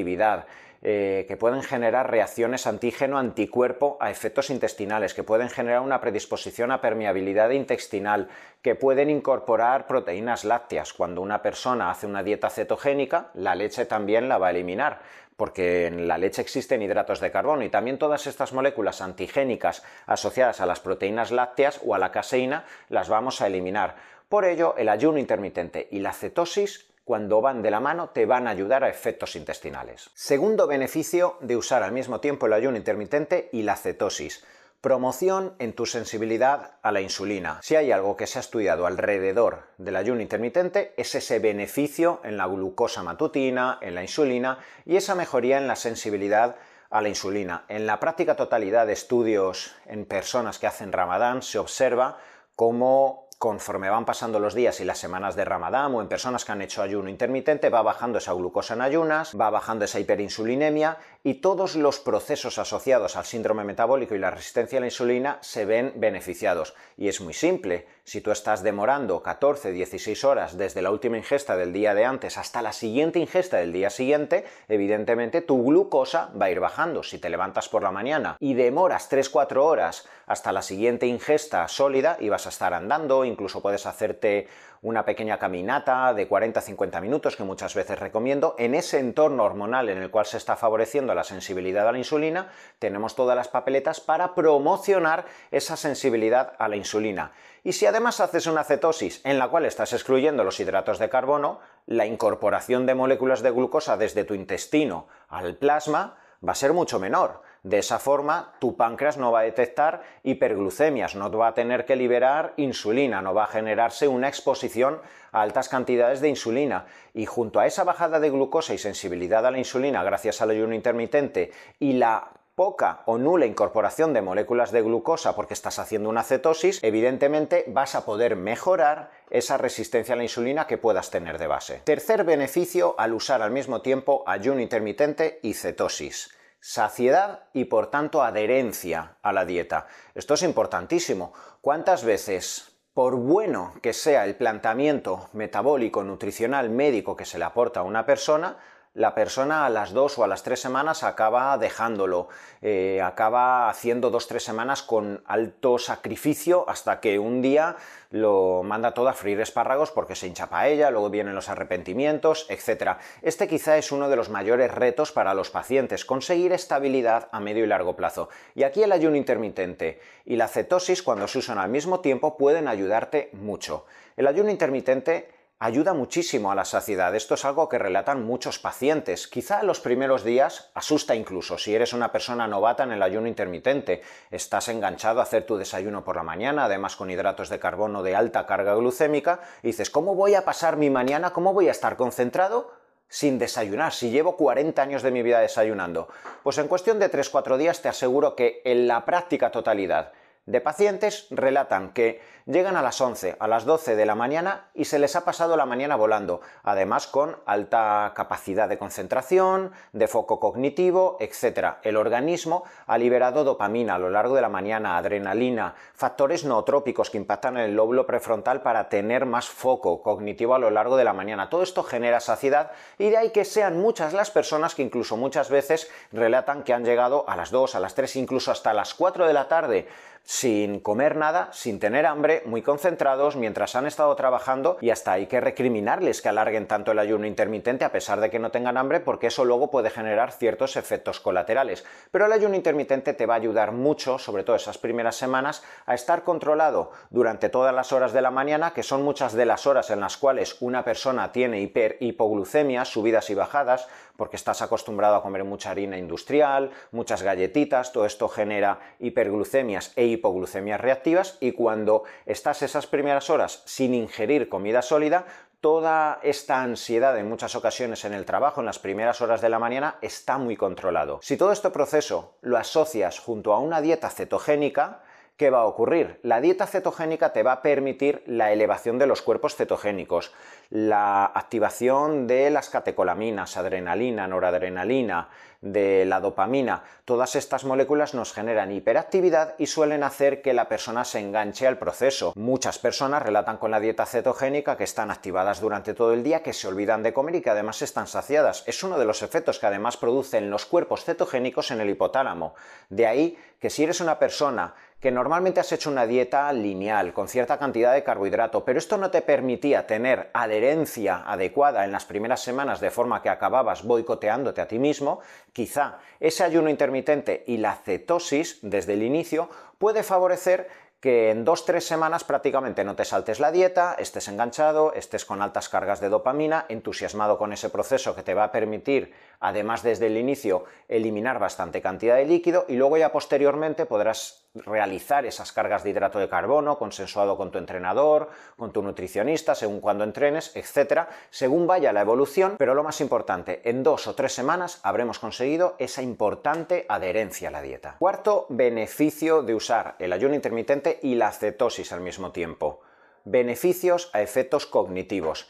eh, 0.83 1.25
que 1.27 1.37
pueden 1.37 1.61
generar 1.61 2.09
reacciones 2.09 2.65
antígeno-anticuerpo 2.65 3.97
a 3.99 4.09
efectos 4.09 4.49
intestinales, 4.49 5.13
que 5.13 5.21
pueden 5.21 5.49
generar 5.49 5.81
una 5.81 6.01
predisposición 6.01 6.71
a 6.71 6.81
permeabilidad 6.81 7.51
intestinal, 7.51 8.29
que 8.63 8.73
pueden 8.73 9.11
incorporar 9.11 9.85
proteínas 9.85 10.43
lácteas. 10.43 10.93
Cuando 10.93 11.21
una 11.21 11.43
persona 11.43 11.91
hace 11.91 12.07
una 12.07 12.23
dieta 12.23 12.49
cetogénica, 12.49 13.29
la 13.35 13.53
leche 13.53 13.85
también 13.85 14.27
la 14.27 14.39
va 14.39 14.47
a 14.47 14.51
eliminar 14.51 14.99
porque 15.41 15.87
en 15.87 16.07
la 16.07 16.19
leche 16.19 16.43
existen 16.43 16.83
hidratos 16.83 17.19
de 17.19 17.31
carbono 17.31 17.63
y 17.63 17.69
también 17.69 17.97
todas 17.97 18.27
estas 18.27 18.53
moléculas 18.53 19.01
antigénicas 19.01 19.83
asociadas 20.05 20.61
a 20.61 20.67
las 20.67 20.79
proteínas 20.79 21.31
lácteas 21.31 21.81
o 21.83 21.95
a 21.95 21.97
la 21.97 22.11
caseína 22.11 22.65
las 22.89 23.09
vamos 23.09 23.41
a 23.41 23.47
eliminar. 23.47 23.95
Por 24.29 24.45
ello, 24.45 24.75
el 24.77 24.87
ayuno 24.87 25.17
intermitente 25.17 25.87
y 25.89 25.97
la 25.97 26.13
cetosis 26.13 26.90
cuando 27.11 27.41
van 27.41 27.61
de 27.61 27.71
la 27.71 27.81
mano 27.81 28.11
te 28.11 28.25
van 28.25 28.47
a 28.47 28.51
ayudar 28.51 28.85
a 28.85 28.89
efectos 28.89 29.35
intestinales. 29.35 30.11
Segundo 30.13 30.65
beneficio 30.65 31.35
de 31.41 31.57
usar 31.57 31.83
al 31.83 31.91
mismo 31.91 32.21
tiempo 32.21 32.45
el 32.45 32.53
ayuno 32.53 32.77
intermitente 32.77 33.49
y 33.51 33.63
la 33.63 33.75
cetosis. 33.75 34.45
Promoción 34.79 35.53
en 35.59 35.73
tu 35.73 35.85
sensibilidad 35.85 36.75
a 36.81 36.93
la 36.93 37.01
insulina. 37.01 37.59
Si 37.63 37.75
hay 37.75 37.91
algo 37.91 38.15
que 38.15 38.27
se 38.27 38.39
ha 38.39 38.47
estudiado 38.47 38.85
alrededor 38.85 39.63
del 39.77 39.97
ayuno 39.97 40.21
intermitente 40.21 40.93
es 40.95 41.13
ese 41.13 41.39
beneficio 41.39 42.21
en 42.23 42.37
la 42.37 42.47
glucosa 42.47 43.03
matutina, 43.03 43.77
en 43.81 43.93
la 43.93 44.03
insulina 44.03 44.59
y 44.85 44.95
esa 44.95 45.13
mejoría 45.13 45.57
en 45.57 45.67
la 45.67 45.75
sensibilidad 45.75 46.55
a 46.89 47.01
la 47.01 47.09
insulina. 47.09 47.65
En 47.67 47.87
la 47.87 47.99
práctica 47.99 48.37
totalidad 48.37 48.87
de 48.87 48.93
estudios 48.93 49.75
en 49.85 50.05
personas 50.05 50.59
que 50.59 50.67
hacen 50.67 50.93
ramadán 50.93 51.41
se 51.41 51.59
observa 51.59 52.19
cómo 52.55 53.27
conforme 53.41 53.89
van 53.89 54.05
pasando 54.05 54.39
los 54.39 54.53
días 54.53 54.81
y 54.81 54.85
las 54.85 54.99
semanas 54.99 55.35
de 55.35 55.43
Ramadán 55.45 55.95
o 55.95 56.01
en 56.03 56.07
personas 56.07 56.45
que 56.45 56.51
han 56.51 56.61
hecho 56.61 56.83
ayuno 56.83 57.09
intermitente, 57.09 57.71
va 57.71 57.81
bajando 57.81 58.19
esa 58.19 58.33
glucosa 58.33 58.75
en 58.75 58.81
ayunas, 58.81 59.35
va 59.35 59.49
bajando 59.49 59.83
esa 59.83 59.99
hiperinsulinemia 59.99 60.99
y 61.23 61.41
todos 61.41 61.75
los 61.75 61.97
procesos 61.97 62.59
asociados 62.59 63.15
al 63.15 63.25
síndrome 63.25 63.63
metabólico 63.63 64.13
y 64.13 64.19
la 64.19 64.29
resistencia 64.29 64.77
a 64.77 64.81
la 64.81 64.85
insulina 64.85 65.39
se 65.41 65.65
ven 65.65 65.93
beneficiados. 65.95 66.75
Y 66.97 67.07
es 67.07 67.19
muy 67.19 67.33
simple, 67.33 67.87
si 68.03 68.21
tú 68.21 68.31
estás 68.31 68.63
demorando 68.63 69.21
14, 69.21 69.71
16 69.71 70.23
horas 70.23 70.57
desde 70.57 70.81
la 70.81 70.91
última 70.91 71.17
ingesta 71.17 71.55
del 71.55 71.73
día 71.73 71.93
de 71.93 72.05
antes 72.05 72.37
hasta 72.37 72.61
la 72.61 72.73
siguiente 72.73 73.19
ingesta 73.19 73.57
del 73.57 73.73
día 73.73 73.89
siguiente, 73.89 74.45
evidentemente 74.67 75.41
tu 75.41 75.63
glucosa 75.63 76.31
va 76.39 76.45
a 76.45 76.51
ir 76.51 76.59
bajando. 76.59 77.03
Si 77.03 77.19
te 77.19 77.29
levantas 77.29 77.69
por 77.69 77.83
la 77.83 77.91
mañana 77.91 78.37
y 78.39 78.53
demoras 78.53 79.11
3-4 79.11 79.57
horas 79.57 80.07
hasta 80.25 80.51
la 80.51 80.61
siguiente 80.61 81.07
ingesta 81.07 81.67
sólida 81.67 82.17
y 82.19 82.29
vas 82.29 82.45
a 82.45 82.49
estar 82.49 82.73
andando, 82.73 83.25
incluso 83.25 83.61
puedes 83.61 83.85
hacerte 83.85 84.47
una 84.81 85.05
pequeña 85.05 85.37
caminata 85.37 86.11
de 86.15 86.27
40-50 86.27 87.01
minutos 87.01 87.35
que 87.35 87.43
muchas 87.43 87.75
veces 87.75 87.99
recomiendo. 87.99 88.55
En 88.57 88.73
ese 88.73 88.97
entorno 88.97 89.43
hormonal 89.43 89.89
en 89.89 89.99
el 89.99 90.09
cual 90.09 90.25
se 90.25 90.37
está 90.37 90.55
favoreciendo 90.55 91.13
la 91.13 91.23
sensibilidad 91.23 91.87
a 91.87 91.91
la 91.91 91.99
insulina, 91.99 92.51
tenemos 92.79 93.15
todas 93.15 93.35
las 93.35 93.47
papeletas 93.47 94.01
para 94.01 94.33
promocionar 94.33 95.25
esa 95.51 95.77
sensibilidad 95.77 96.53
a 96.57 96.67
la 96.67 96.77
insulina. 96.77 97.31
Y 97.63 97.73
si 97.73 97.85
además 97.85 98.19
haces 98.19 98.47
una 98.47 98.63
cetosis 98.63 99.21
en 99.23 99.37
la 99.37 99.49
cual 99.49 99.65
estás 99.65 99.93
excluyendo 99.93 100.43
los 100.43 100.59
hidratos 100.59 100.97
de 100.97 101.09
carbono, 101.09 101.59
la 101.85 102.07
incorporación 102.07 102.87
de 102.87 102.95
moléculas 102.95 103.43
de 103.43 103.51
glucosa 103.51 103.97
desde 103.97 104.23
tu 104.23 104.33
intestino 104.33 105.07
al 105.29 105.55
plasma 105.57 106.17
va 106.45 106.53
a 106.53 106.55
ser 106.55 106.73
mucho 106.73 106.99
menor. 106.99 107.43
De 107.63 107.77
esa 107.77 107.99
forma, 107.99 108.53
tu 108.59 108.75
páncreas 108.75 109.17
no 109.17 109.31
va 109.31 109.41
a 109.41 109.43
detectar 109.43 110.01
hiperglucemias, 110.23 111.15
no 111.15 111.29
va 111.31 111.49
a 111.49 111.53
tener 111.53 111.85
que 111.85 111.95
liberar 111.95 112.53
insulina, 112.57 113.21
no 113.21 113.35
va 113.35 113.43
a 113.43 113.47
generarse 113.47 114.07
una 114.07 114.27
exposición 114.27 114.99
a 115.31 115.43
altas 115.43 115.69
cantidades 115.69 116.21
de 116.21 116.29
insulina. 116.29 116.87
Y 117.13 117.27
junto 117.27 117.59
a 117.59 117.67
esa 117.67 117.83
bajada 117.83 118.19
de 118.19 118.31
glucosa 118.31 118.73
y 118.73 118.79
sensibilidad 118.79 119.45
a 119.45 119.51
la 119.51 119.59
insulina 119.59 120.03
gracias 120.03 120.41
al 120.41 120.49
ayuno 120.49 120.73
intermitente 120.73 121.51
y 121.79 121.93
la 121.93 122.31
poca 122.55 123.03
o 123.05 123.19
nula 123.19 123.45
incorporación 123.45 124.13
de 124.13 124.23
moléculas 124.23 124.71
de 124.71 124.81
glucosa 124.81 125.35
porque 125.35 125.53
estás 125.53 125.77
haciendo 125.77 126.09
una 126.09 126.23
cetosis, 126.23 126.83
evidentemente 126.83 127.65
vas 127.67 127.93
a 127.93 128.05
poder 128.05 128.35
mejorar 128.35 129.11
esa 129.29 129.57
resistencia 129.57 130.15
a 130.15 130.17
la 130.17 130.23
insulina 130.23 130.65
que 130.65 130.79
puedas 130.79 131.11
tener 131.11 131.37
de 131.37 131.47
base. 131.47 131.81
Tercer 131.83 132.23
beneficio 132.23 132.95
al 132.97 133.13
usar 133.13 133.43
al 133.43 133.51
mismo 133.51 133.81
tiempo 133.81 134.23
ayuno 134.25 134.61
intermitente 134.61 135.39
y 135.43 135.53
cetosis 135.53 136.40
saciedad 136.61 137.45
y 137.53 137.65
por 137.65 137.87
tanto 137.87 138.23
adherencia 138.23 139.17
a 139.21 139.33
la 139.33 139.45
dieta. 139.45 139.87
Esto 140.15 140.35
es 140.35 140.43
importantísimo. 140.43 141.33
¿Cuántas 141.59 142.05
veces, 142.05 142.77
por 142.93 143.15
bueno 143.15 143.73
que 143.81 143.93
sea 143.93 144.23
el 144.25 144.35
planteamiento 144.35 145.29
metabólico, 145.33 146.03
nutricional, 146.03 146.69
médico 146.69 147.15
que 147.15 147.25
se 147.25 147.39
le 147.39 147.45
aporta 147.45 147.81
a 147.81 147.83
una 147.83 148.05
persona, 148.05 148.57
la 148.93 149.15
persona 149.15 149.65
a 149.65 149.69
las 149.69 149.93
dos 149.93 150.17
o 150.17 150.23
a 150.23 150.27
las 150.27 150.43
tres 150.43 150.59
semanas 150.59 151.03
acaba 151.03 151.57
dejándolo, 151.57 152.27
eh, 152.61 153.01
acaba 153.01 153.69
haciendo 153.69 154.09
dos 154.09 154.27
tres 154.27 154.43
semanas 154.43 154.83
con 154.83 155.23
alto 155.25 155.77
sacrificio 155.77 156.65
hasta 156.67 156.99
que 156.99 157.17
un 157.17 157.41
día 157.41 157.77
lo 158.09 158.63
manda 158.63 158.93
todo 158.93 159.07
a 159.07 159.13
freír 159.13 159.39
espárragos 159.39 159.91
porque 159.91 160.15
se 160.15 160.27
hincha 160.27 160.49
ella, 160.67 160.91
luego 160.91 161.09
vienen 161.09 161.35
los 161.35 161.47
arrepentimientos, 161.47 162.45
etc. 162.49 162.97
Este 163.21 163.47
quizá 163.47 163.77
es 163.77 163.93
uno 163.93 164.09
de 164.09 164.17
los 164.17 164.29
mayores 164.29 164.73
retos 164.73 165.13
para 165.13 165.33
los 165.33 165.49
pacientes, 165.49 166.03
conseguir 166.03 166.51
estabilidad 166.51 167.29
a 167.31 167.39
medio 167.39 167.63
y 167.63 167.67
largo 167.67 167.95
plazo. 167.95 168.27
Y 168.55 168.63
aquí 168.63 168.83
el 168.83 168.91
ayuno 168.91 169.15
intermitente 169.15 170.01
y 170.25 170.35
la 170.35 170.49
cetosis 170.49 171.01
cuando 171.01 171.29
se 171.29 171.39
usan 171.39 171.57
al 171.57 171.69
mismo 171.69 172.01
tiempo 172.01 172.35
pueden 172.35 172.67
ayudarte 172.67 173.29
mucho. 173.31 173.85
El 174.17 174.27
ayuno 174.27 174.49
intermitente 174.49 175.40
ayuda 175.61 175.93
muchísimo 175.93 176.51
a 176.51 176.55
la 176.55 176.65
saciedad. 176.65 177.13
Esto 177.13 177.35
es 177.35 177.45
algo 177.45 177.69
que 177.69 177.77
relatan 177.77 178.25
muchos 178.25 178.57
pacientes. 178.57 179.27
Quizá 179.27 179.61
los 179.61 179.79
primeros 179.79 180.23
días 180.23 180.71
asusta 180.73 181.13
incluso 181.13 181.59
si 181.59 181.75
eres 181.75 181.93
una 181.93 182.11
persona 182.11 182.47
novata 182.47 182.83
en 182.83 182.91
el 182.91 183.03
ayuno 183.03 183.27
intermitente. 183.27 184.01
Estás 184.31 184.69
enganchado 184.69 185.19
a 185.19 185.23
hacer 185.23 185.45
tu 185.45 185.57
desayuno 185.57 186.03
por 186.03 186.15
la 186.15 186.23
mañana, 186.23 186.65
además 186.65 186.95
con 186.95 187.11
hidratos 187.11 187.49
de 187.49 187.59
carbono 187.59 188.01
de 188.01 188.15
alta 188.15 188.47
carga 188.47 188.73
glucémica, 188.73 189.39
y 189.61 189.67
dices, 189.67 189.91
¿cómo 189.91 190.15
voy 190.15 190.33
a 190.33 190.45
pasar 190.45 190.77
mi 190.77 190.89
mañana? 190.89 191.29
¿Cómo 191.31 191.53
voy 191.53 191.67
a 191.67 191.71
estar 191.71 191.95
concentrado? 191.95 192.81
sin 193.07 193.37
desayunar, 193.37 193.91
si 193.91 194.09
llevo 194.09 194.37
40 194.37 194.81
años 194.81 195.03
de 195.03 195.11
mi 195.11 195.21
vida 195.21 195.41
desayunando. 195.41 196.07
Pues 196.43 196.57
en 196.59 196.69
cuestión 196.69 196.97
de 196.97 197.11
3-4 197.11 197.57
días 197.57 197.81
te 197.81 197.89
aseguro 197.89 198.37
que 198.37 198.61
en 198.63 198.87
la 198.87 199.03
práctica 199.03 199.51
totalidad 199.51 200.13
de 200.45 200.59
pacientes 200.59 201.27
relatan 201.29 201.93
que 201.93 202.19
llegan 202.45 202.75
a 202.75 202.81
las 202.81 202.99
11, 202.99 203.37
a 203.39 203.47
las 203.47 203.65
12 203.65 203.95
de 203.95 204.05
la 204.05 204.15
mañana 204.15 204.69
y 204.73 204.85
se 204.85 204.97
les 204.97 205.15
ha 205.15 205.23
pasado 205.23 205.55
la 205.55 205.67
mañana 205.67 205.95
volando, 205.95 206.41
además 206.63 207.05
con 207.05 207.37
alta 207.45 208.11
capacidad 208.15 208.67
de 208.67 208.79
concentración, 208.79 209.71
de 209.93 210.07
foco 210.07 210.39
cognitivo, 210.39 211.17
etc. 211.19 211.75
El 211.83 211.95
organismo 211.95 212.63
ha 212.87 212.97
liberado 212.97 213.43
dopamina 213.43 213.95
a 213.95 213.99
lo 213.99 214.09
largo 214.09 214.35
de 214.35 214.41
la 214.41 214.49
mañana, 214.49 214.97
adrenalina, 214.97 215.75
factores 215.93 216.43
nootrópicos 216.43 217.11
que 217.11 217.17
impactan 217.17 217.57
en 217.57 217.63
el 217.63 217.75
lóbulo 217.75 218.07
prefrontal 218.07 218.61
para 218.61 218.89
tener 218.89 219.25
más 219.25 219.47
foco 219.47 220.01
cognitivo 220.01 220.55
a 220.55 220.59
lo 220.59 220.71
largo 220.71 220.97
de 220.97 221.03
la 221.03 221.13
mañana. 221.13 221.49
Todo 221.49 221.61
esto 221.61 221.83
genera 221.83 222.19
saciedad 222.19 222.71
y 222.97 223.11
de 223.11 223.17
ahí 223.17 223.29
que 223.29 223.45
sean 223.45 223.79
muchas 223.79 224.13
las 224.13 224.31
personas 224.31 224.73
que 224.73 224.81
incluso 224.81 225.15
muchas 225.17 225.49
veces 225.49 225.89
relatan 226.11 226.63
que 226.63 226.73
han 226.73 226.83
llegado 226.83 227.29
a 227.29 227.35
las 227.35 227.51
2, 227.51 227.75
a 227.75 227.79
las 227.79 227.93
3, 227.93 228.15
incluso 228.15 228.51
hasta 228.51 228.73
las 228.73 228.95
4 228.95 229.27
de 229.27 229.33
la 229.33 229.47
tarde 229.47 229.87
sin 230.23 230.79
comer 230.79 231.15
nada, 231.15 231.49
sin 231.51 231.79
tener 231.79 232.05
hambre, 232.05 232.43
muy 232.45 232.61
concentrados 232.61 233.35
mientras 233.35 233.75
han 233.75 233.85
estado 233.85 234.15
trabajando 234.15 234.77
y 234.81 234.89
hasta 234.89 235.13
hay 235.13 235.27
que 235.27 235.41
recriminarles 235.41 236.21
que 236.21 236.29
alarguen 236.29 236.67
tanto 236.67 236.91
el 236.91 236.99
ayuno 236.99 237.25
intermitente 237.25 237.85
a 237.85 237.91
pesar 237.91 238.21
de 238.21 238.29
que 238.29 238.39
no 238.39 238.51
tengan 238.51 238.77
hambre 238.77 238.99
porque 238.99 239.27
eso 239.27 239.45
luego 239.45 239.71
puede 239.71 239.89
generar 239.89 240.31
ciertos 240.31 240.75
efectos 240.75 241.19
colaterales. 241.19 241.83
Pero 242.11 242.25
el 242.25 242.31
ayuno 242.33 242.55
intermitente 242.55 243.13
te 243.13 243.25
va 243.25 243.33
a 243.35 243.37
ayudar 243.37 243.71
mucho, 243.71 244.17
sobre 244.17 244.43
todo 244.43 244.55
esas 244.55 244.77
primeras 244.77 245.15
semanas, 245.15 245.63
a 245.85 245.95
estar 245.95 246.23
controlado 246.23 246.91
durante 247.09 247.49
todas 247.49 247.73
las 247.73 247.91
horas 247.91 248.13
de 248.13 248.21
la 248.21 248.31
mañana, 248.31 248.71
que 248.73 248.83
son 248.83 249.03
muchas 249.03 249.33
de 249.33 249.45
las 249.45 249.67
horas 249.67 249.89
en 249.89 249.99
las 249.99 250.17
cuales 250.17 250.57
una 250.61 250.83
persona 250.83 251.31
tiene 251.31 251.61
hiper 251.61 251.97
hipoglucemia, 251.99 252.85
subidas 252.85 253.29
y 253.29 253.35
bajadas, 253.35 253.87
porque 254.21 254.35
estás 254.35 254.61
acostumbrado 254.61 255.15
a 255.15 255.23
comer 255.23 255.43
mucha 255.43 255.71
harina 255.71 255.97
industrial, 255.97 256.69
muchas 256.91 257.23
galletitas, 257.23 257.91
todo 257.91 258.05
esto 258.05 258.27
genera 258.27 258.77
hiperglucemias 258.99 259.93
e 259.95 260.05
hipoglucemias 260.05 260.79
reactivas 260.79 261.39
y 261.39 261.53
cuando 261.53 262.03
estás 262.27 262.61
esas 262.61 262.85
primeras 262.85 263.31
horas 263.31 263.63
sin 263.65 263.95
ingerir 263.95 264.47
comida 264.47 264.83
sólida, 264.83 265.25
toda 265.59 266.19
esta 266.21 266.61
ansiedad 266.61 267.17
en 267.17 267.29
muchas 267.29 267.55
ocasiones 267.55 268.05
en 268.05 268.13
el 268.13 268.25
trabajo, 268.25 268.59
en 268.59 268.67
las 268.67 268.77
primeras 268.77 269.21
horas 269.21 269.41
de 269.41 269.49
la 269.49 269.57
mañana, 269.57 269.95
está 270.03 270.37
muy 270.37 270.55
controlado. 270.55 271.17
Si 271.23 271.35
todo 271.35 271.51
este 271.51 271.71
proceso 271.71 272.35
lo 272.41 272.59
asocias 272.59 273.17
junto 273.17 273.53
a 273.53 273.59
una 273.59 273.81
dieta 273.81 274.11
cetogénica, 274.11 275.01
¿qué 275.41 275.49
va 275.49 275.61
a 275.61 275.65
ocurrir? 275.65 276.19
La 276.21 276.39
dieta 276.39 276.67
cetogénica 276.67 277.33
te 277.33 277.41
va 277.41 277.53
a 277.53 277.61
permitir 277.63 278.21
la 278.27 278.51
elevación 278.51 278.99
de 278.99 279.07
los 279.07 279.23
cuerpos 279.23 279.55
cetogénicos, 279.55 280.31
la 280.69 281.25
activación 281.25 282.27
de 282.27 282.51
las 282.51 282.69
catecolaminas, 282.69 283.57
adrenalina, 283.57 284.27
noradrenalina, 284.27 285.29
de 285.61 286.05
la 286.05 286.19
dopamina. 286.19 286.83
Todas 287.05 287.35
estas 287.35 287.65
moléculas 287.65 288.13
nos 288.13 288.33
generan 288.33 288.71
hiperactividad 288.71 289.53
y 289.57 289.67
suelen 289.67 290.03
hacer 290.03 290.41
que 290.41 290.53
la 290.53 290.67
persona 290.67 291.05
se 291.05 291.19
enganche 291.19 291.67
al 291.67 291.77
proceso. 291.77 292.33
Muchas 292.35 292.79
personas 292.79 293.21
relatan 293.21 293.57
con 293.57 293.71
la 293.71 293.79
dieta 293.79 294.05
cetogénica 294.05 294.75
que 294.75 294.83
están 294.83 295.11
activadas 295.11 295.61
durante 295.61 295.93
todo 295.93 296.13
el 296.13 296.23
día, 296.23 296.41
que 296.41 296.53
se 296.53 296.67
olvidan 296.67 297.03
de 297.03 297.13
comer 297.13 297.35
y 297.35 297.41
que 297.41 297.51
además 297.51 297.81
están 297.81 298.07
saciadas. 298.07 298.63
Es 298.65 298.83
uno 298.83 298.97
de 298.97 299.05
los 299.05 299.21
efectos 299.21 299.59
que 299.59 299.67
además 299.67 299.97
producen 299.97 300.49
los 300.49 300.65
cuerpos 300.65 301.03
cetogénicos 301.03 301.69
en 301.71 301.81
el 301.81 301.89
hipotálamo. 301.89 302.55
De 302.89 303.05
ahí 303.05 303.37
que 303.59 303.69
si 303.69 303.83
eres 303.83 304.01
una 304.01 304.17
persona 304.17 304.73
que 305.01 305.11
normalmente 305.11 305.59
has 305.59 305.71
hecho 305.71 305.89
una 305.89 306.05
dieta 306.05 306.53
lineal, 306.53 307.11
con 307.11 307.27
cierta 307.27 307.57
cantidad 307.57 307.91
de 307.91 308.03
carbohidrato, 308.03 308.63
pero 308.63 308.77
esto 308.77 308.97
no 308.97 309.09
te 309.09 309.23
permitía 309.23 309.87
tener 309.87 310.29
adherencia 310.33 311.23
adecuada 311.25 311.83
en 311.83 311.91
las 311.91 312.05
primeras 312.05 312.41
semanas 312.41 312.79
de 312.79 312.91
forma 312.91 313.23
que 313.23 313.29
acababas 313.29 313.83
boicoteándote 313.83 314.61
a 314.61 314.67
ti 314.67 314.77
mismo, 314.77 315.19
quizá 315.53 315.97
ese 316.19 316.43
ayuno 316.43 316.69
intermitente 316.69 317.43
y 317.47 317.57
la 317.57 317.75
cetosis 317.77 318.59
desde 318.61 318.93
el 318.93 319.01
inicio 319.01 319.49
puede 319.79 320.03
favorecer 320.03 320.69
que 320.99 321.31
en 321.31 321.45
dos 321.45 321.65
tres 321.65 321.87
semanas 321.87 322.23
prácticamente 322.23 322.83
no 322.83 322.95
te 322.95 323.05
saltes 323.05 323.39
la 323.39 323.51
dieta, 323.51 323.95
estés 323.97 324.27
enganchado, 324.27 324.93
estés 324.93 325.25
con 325.25 325.41
altas 325.41 325.67
cargas 325.67 325.99
de 325.99 326.09
dopamina, 326.09 326.67
entusiasmado 326.69 327.39
con 327.39 327.53
ese 327.53 327.71
proceso 327.71 328.15
que 328.15 328.21
te 328.21 328.35
va 328.35 328.43
a 328.43 328.51
permitir, 328.51 329.11
además 329.39 329.81
desde 329.81 330.05
el 330.05 330.17
inicio, 330.17 330.65
eliminar 330.87 331.39
bastante 331.39 331.81
cantidad 331.81 332.17
de 332.17 332.25
líquido 332.25 332.65
y 332.67 332.75
luego 332.75 332.97
ya 332.97 333.11
posteriormente 333.11 333.87
podrás 333.87 334.40
realizar 334.53 335.25
esas 335.25 335.51
cargas 335.51 335.83
de 335.83 335.91
hidrato 335.91 336.19
de 336.19 336.29
carbono 336.29 336.77
consensuado 336.77 337.37
con 337.37 337.51
tu 337.51 337.57
entrenador, 337.57 338.29
con 338.57 338.71
tu 338.71 338.81
nutricionista, 338.81 339.55
según 339.55 339.79
cuando 339.79 340.03
entrenes, 340.03 340.55
etcétera, 340.55 341.09
según 341.29 341.67
vaya 341.67 341.93
la 341.93 342.01
evolución, 342.01 342.55
pero 342.57 342.75
lo 342.75 342.83
más 342.83 343.01
importante, 343.01 343.61
en 343.69 343.83
dos 343.83 344.07
o 344.07 344.15
tres 344.15 344.33
semanas 344.33 344.79
habremos 344.83 345.19
conseguido 345.19 345.75
esa 345.79 346.01
importante 346.01 346.85
adherencia 346.89 347.47
a 347.47 347.51
la 347.51 347.61
dieta. 347.61 347.95
Cuarto 347.99 348.45
beneficio 348.49 349.41
de 349.43 349.55
usar 349.55 349.95
el 349.99 350.13
ayuno 350.13 350.35
intermitente 350.35 350.99
y 351.01 351.15
la 351.15 351.31
cetosis 351.31 351.91
al 351.91 352.01
mismo 352.01 352.31
tiempo. 352.31 352.81
Beneficios 353.23 354.09
a 354.13 354.21
efectos 354.21 354.65
cognitivos. 354.65 355.47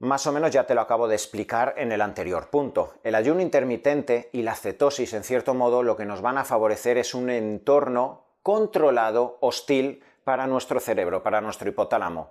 Más 0.00 0.28
o 0.28 0.32
menos 0.32 0.52
ya 0.52 0.64
te 0.64 0.76
lo 0.76 0.80
acabo 0.80 1.08
de 1.08 1.16
explicar 1.16 1.74
en 1.76 1.90
el 1.90 2.00
anterior 2.02 2.50
punto. 2.50 2.94
El 3.02 3.16
ayuno 3.16 3.40
intermitente 3.40 4.30
y 4.32 4.42
la 4.42 4.54
cetosis, 4.54 5.12
en 5.12 5.24
cierto 5.24 5.54
modo, 5.54 5.82
lo 5.82 5.96
que 5.96 6.04
nos 6.04 6.22
van 6.22 6.38
a 6.38 6.44
favorecer 6.44 6.98
es 6.98 7.14
un 7.14 7.30
entorno 7.30 8.22
controlado, 8.44 9.38
hostil, 9.40 10.04
para 10.22 10.46
nuestro 10.46 10.78
cerebro, 10.78 11.24
para 11.24 11.40
nuestro 11.40 11.68
hipotálamo. 11.68 12.30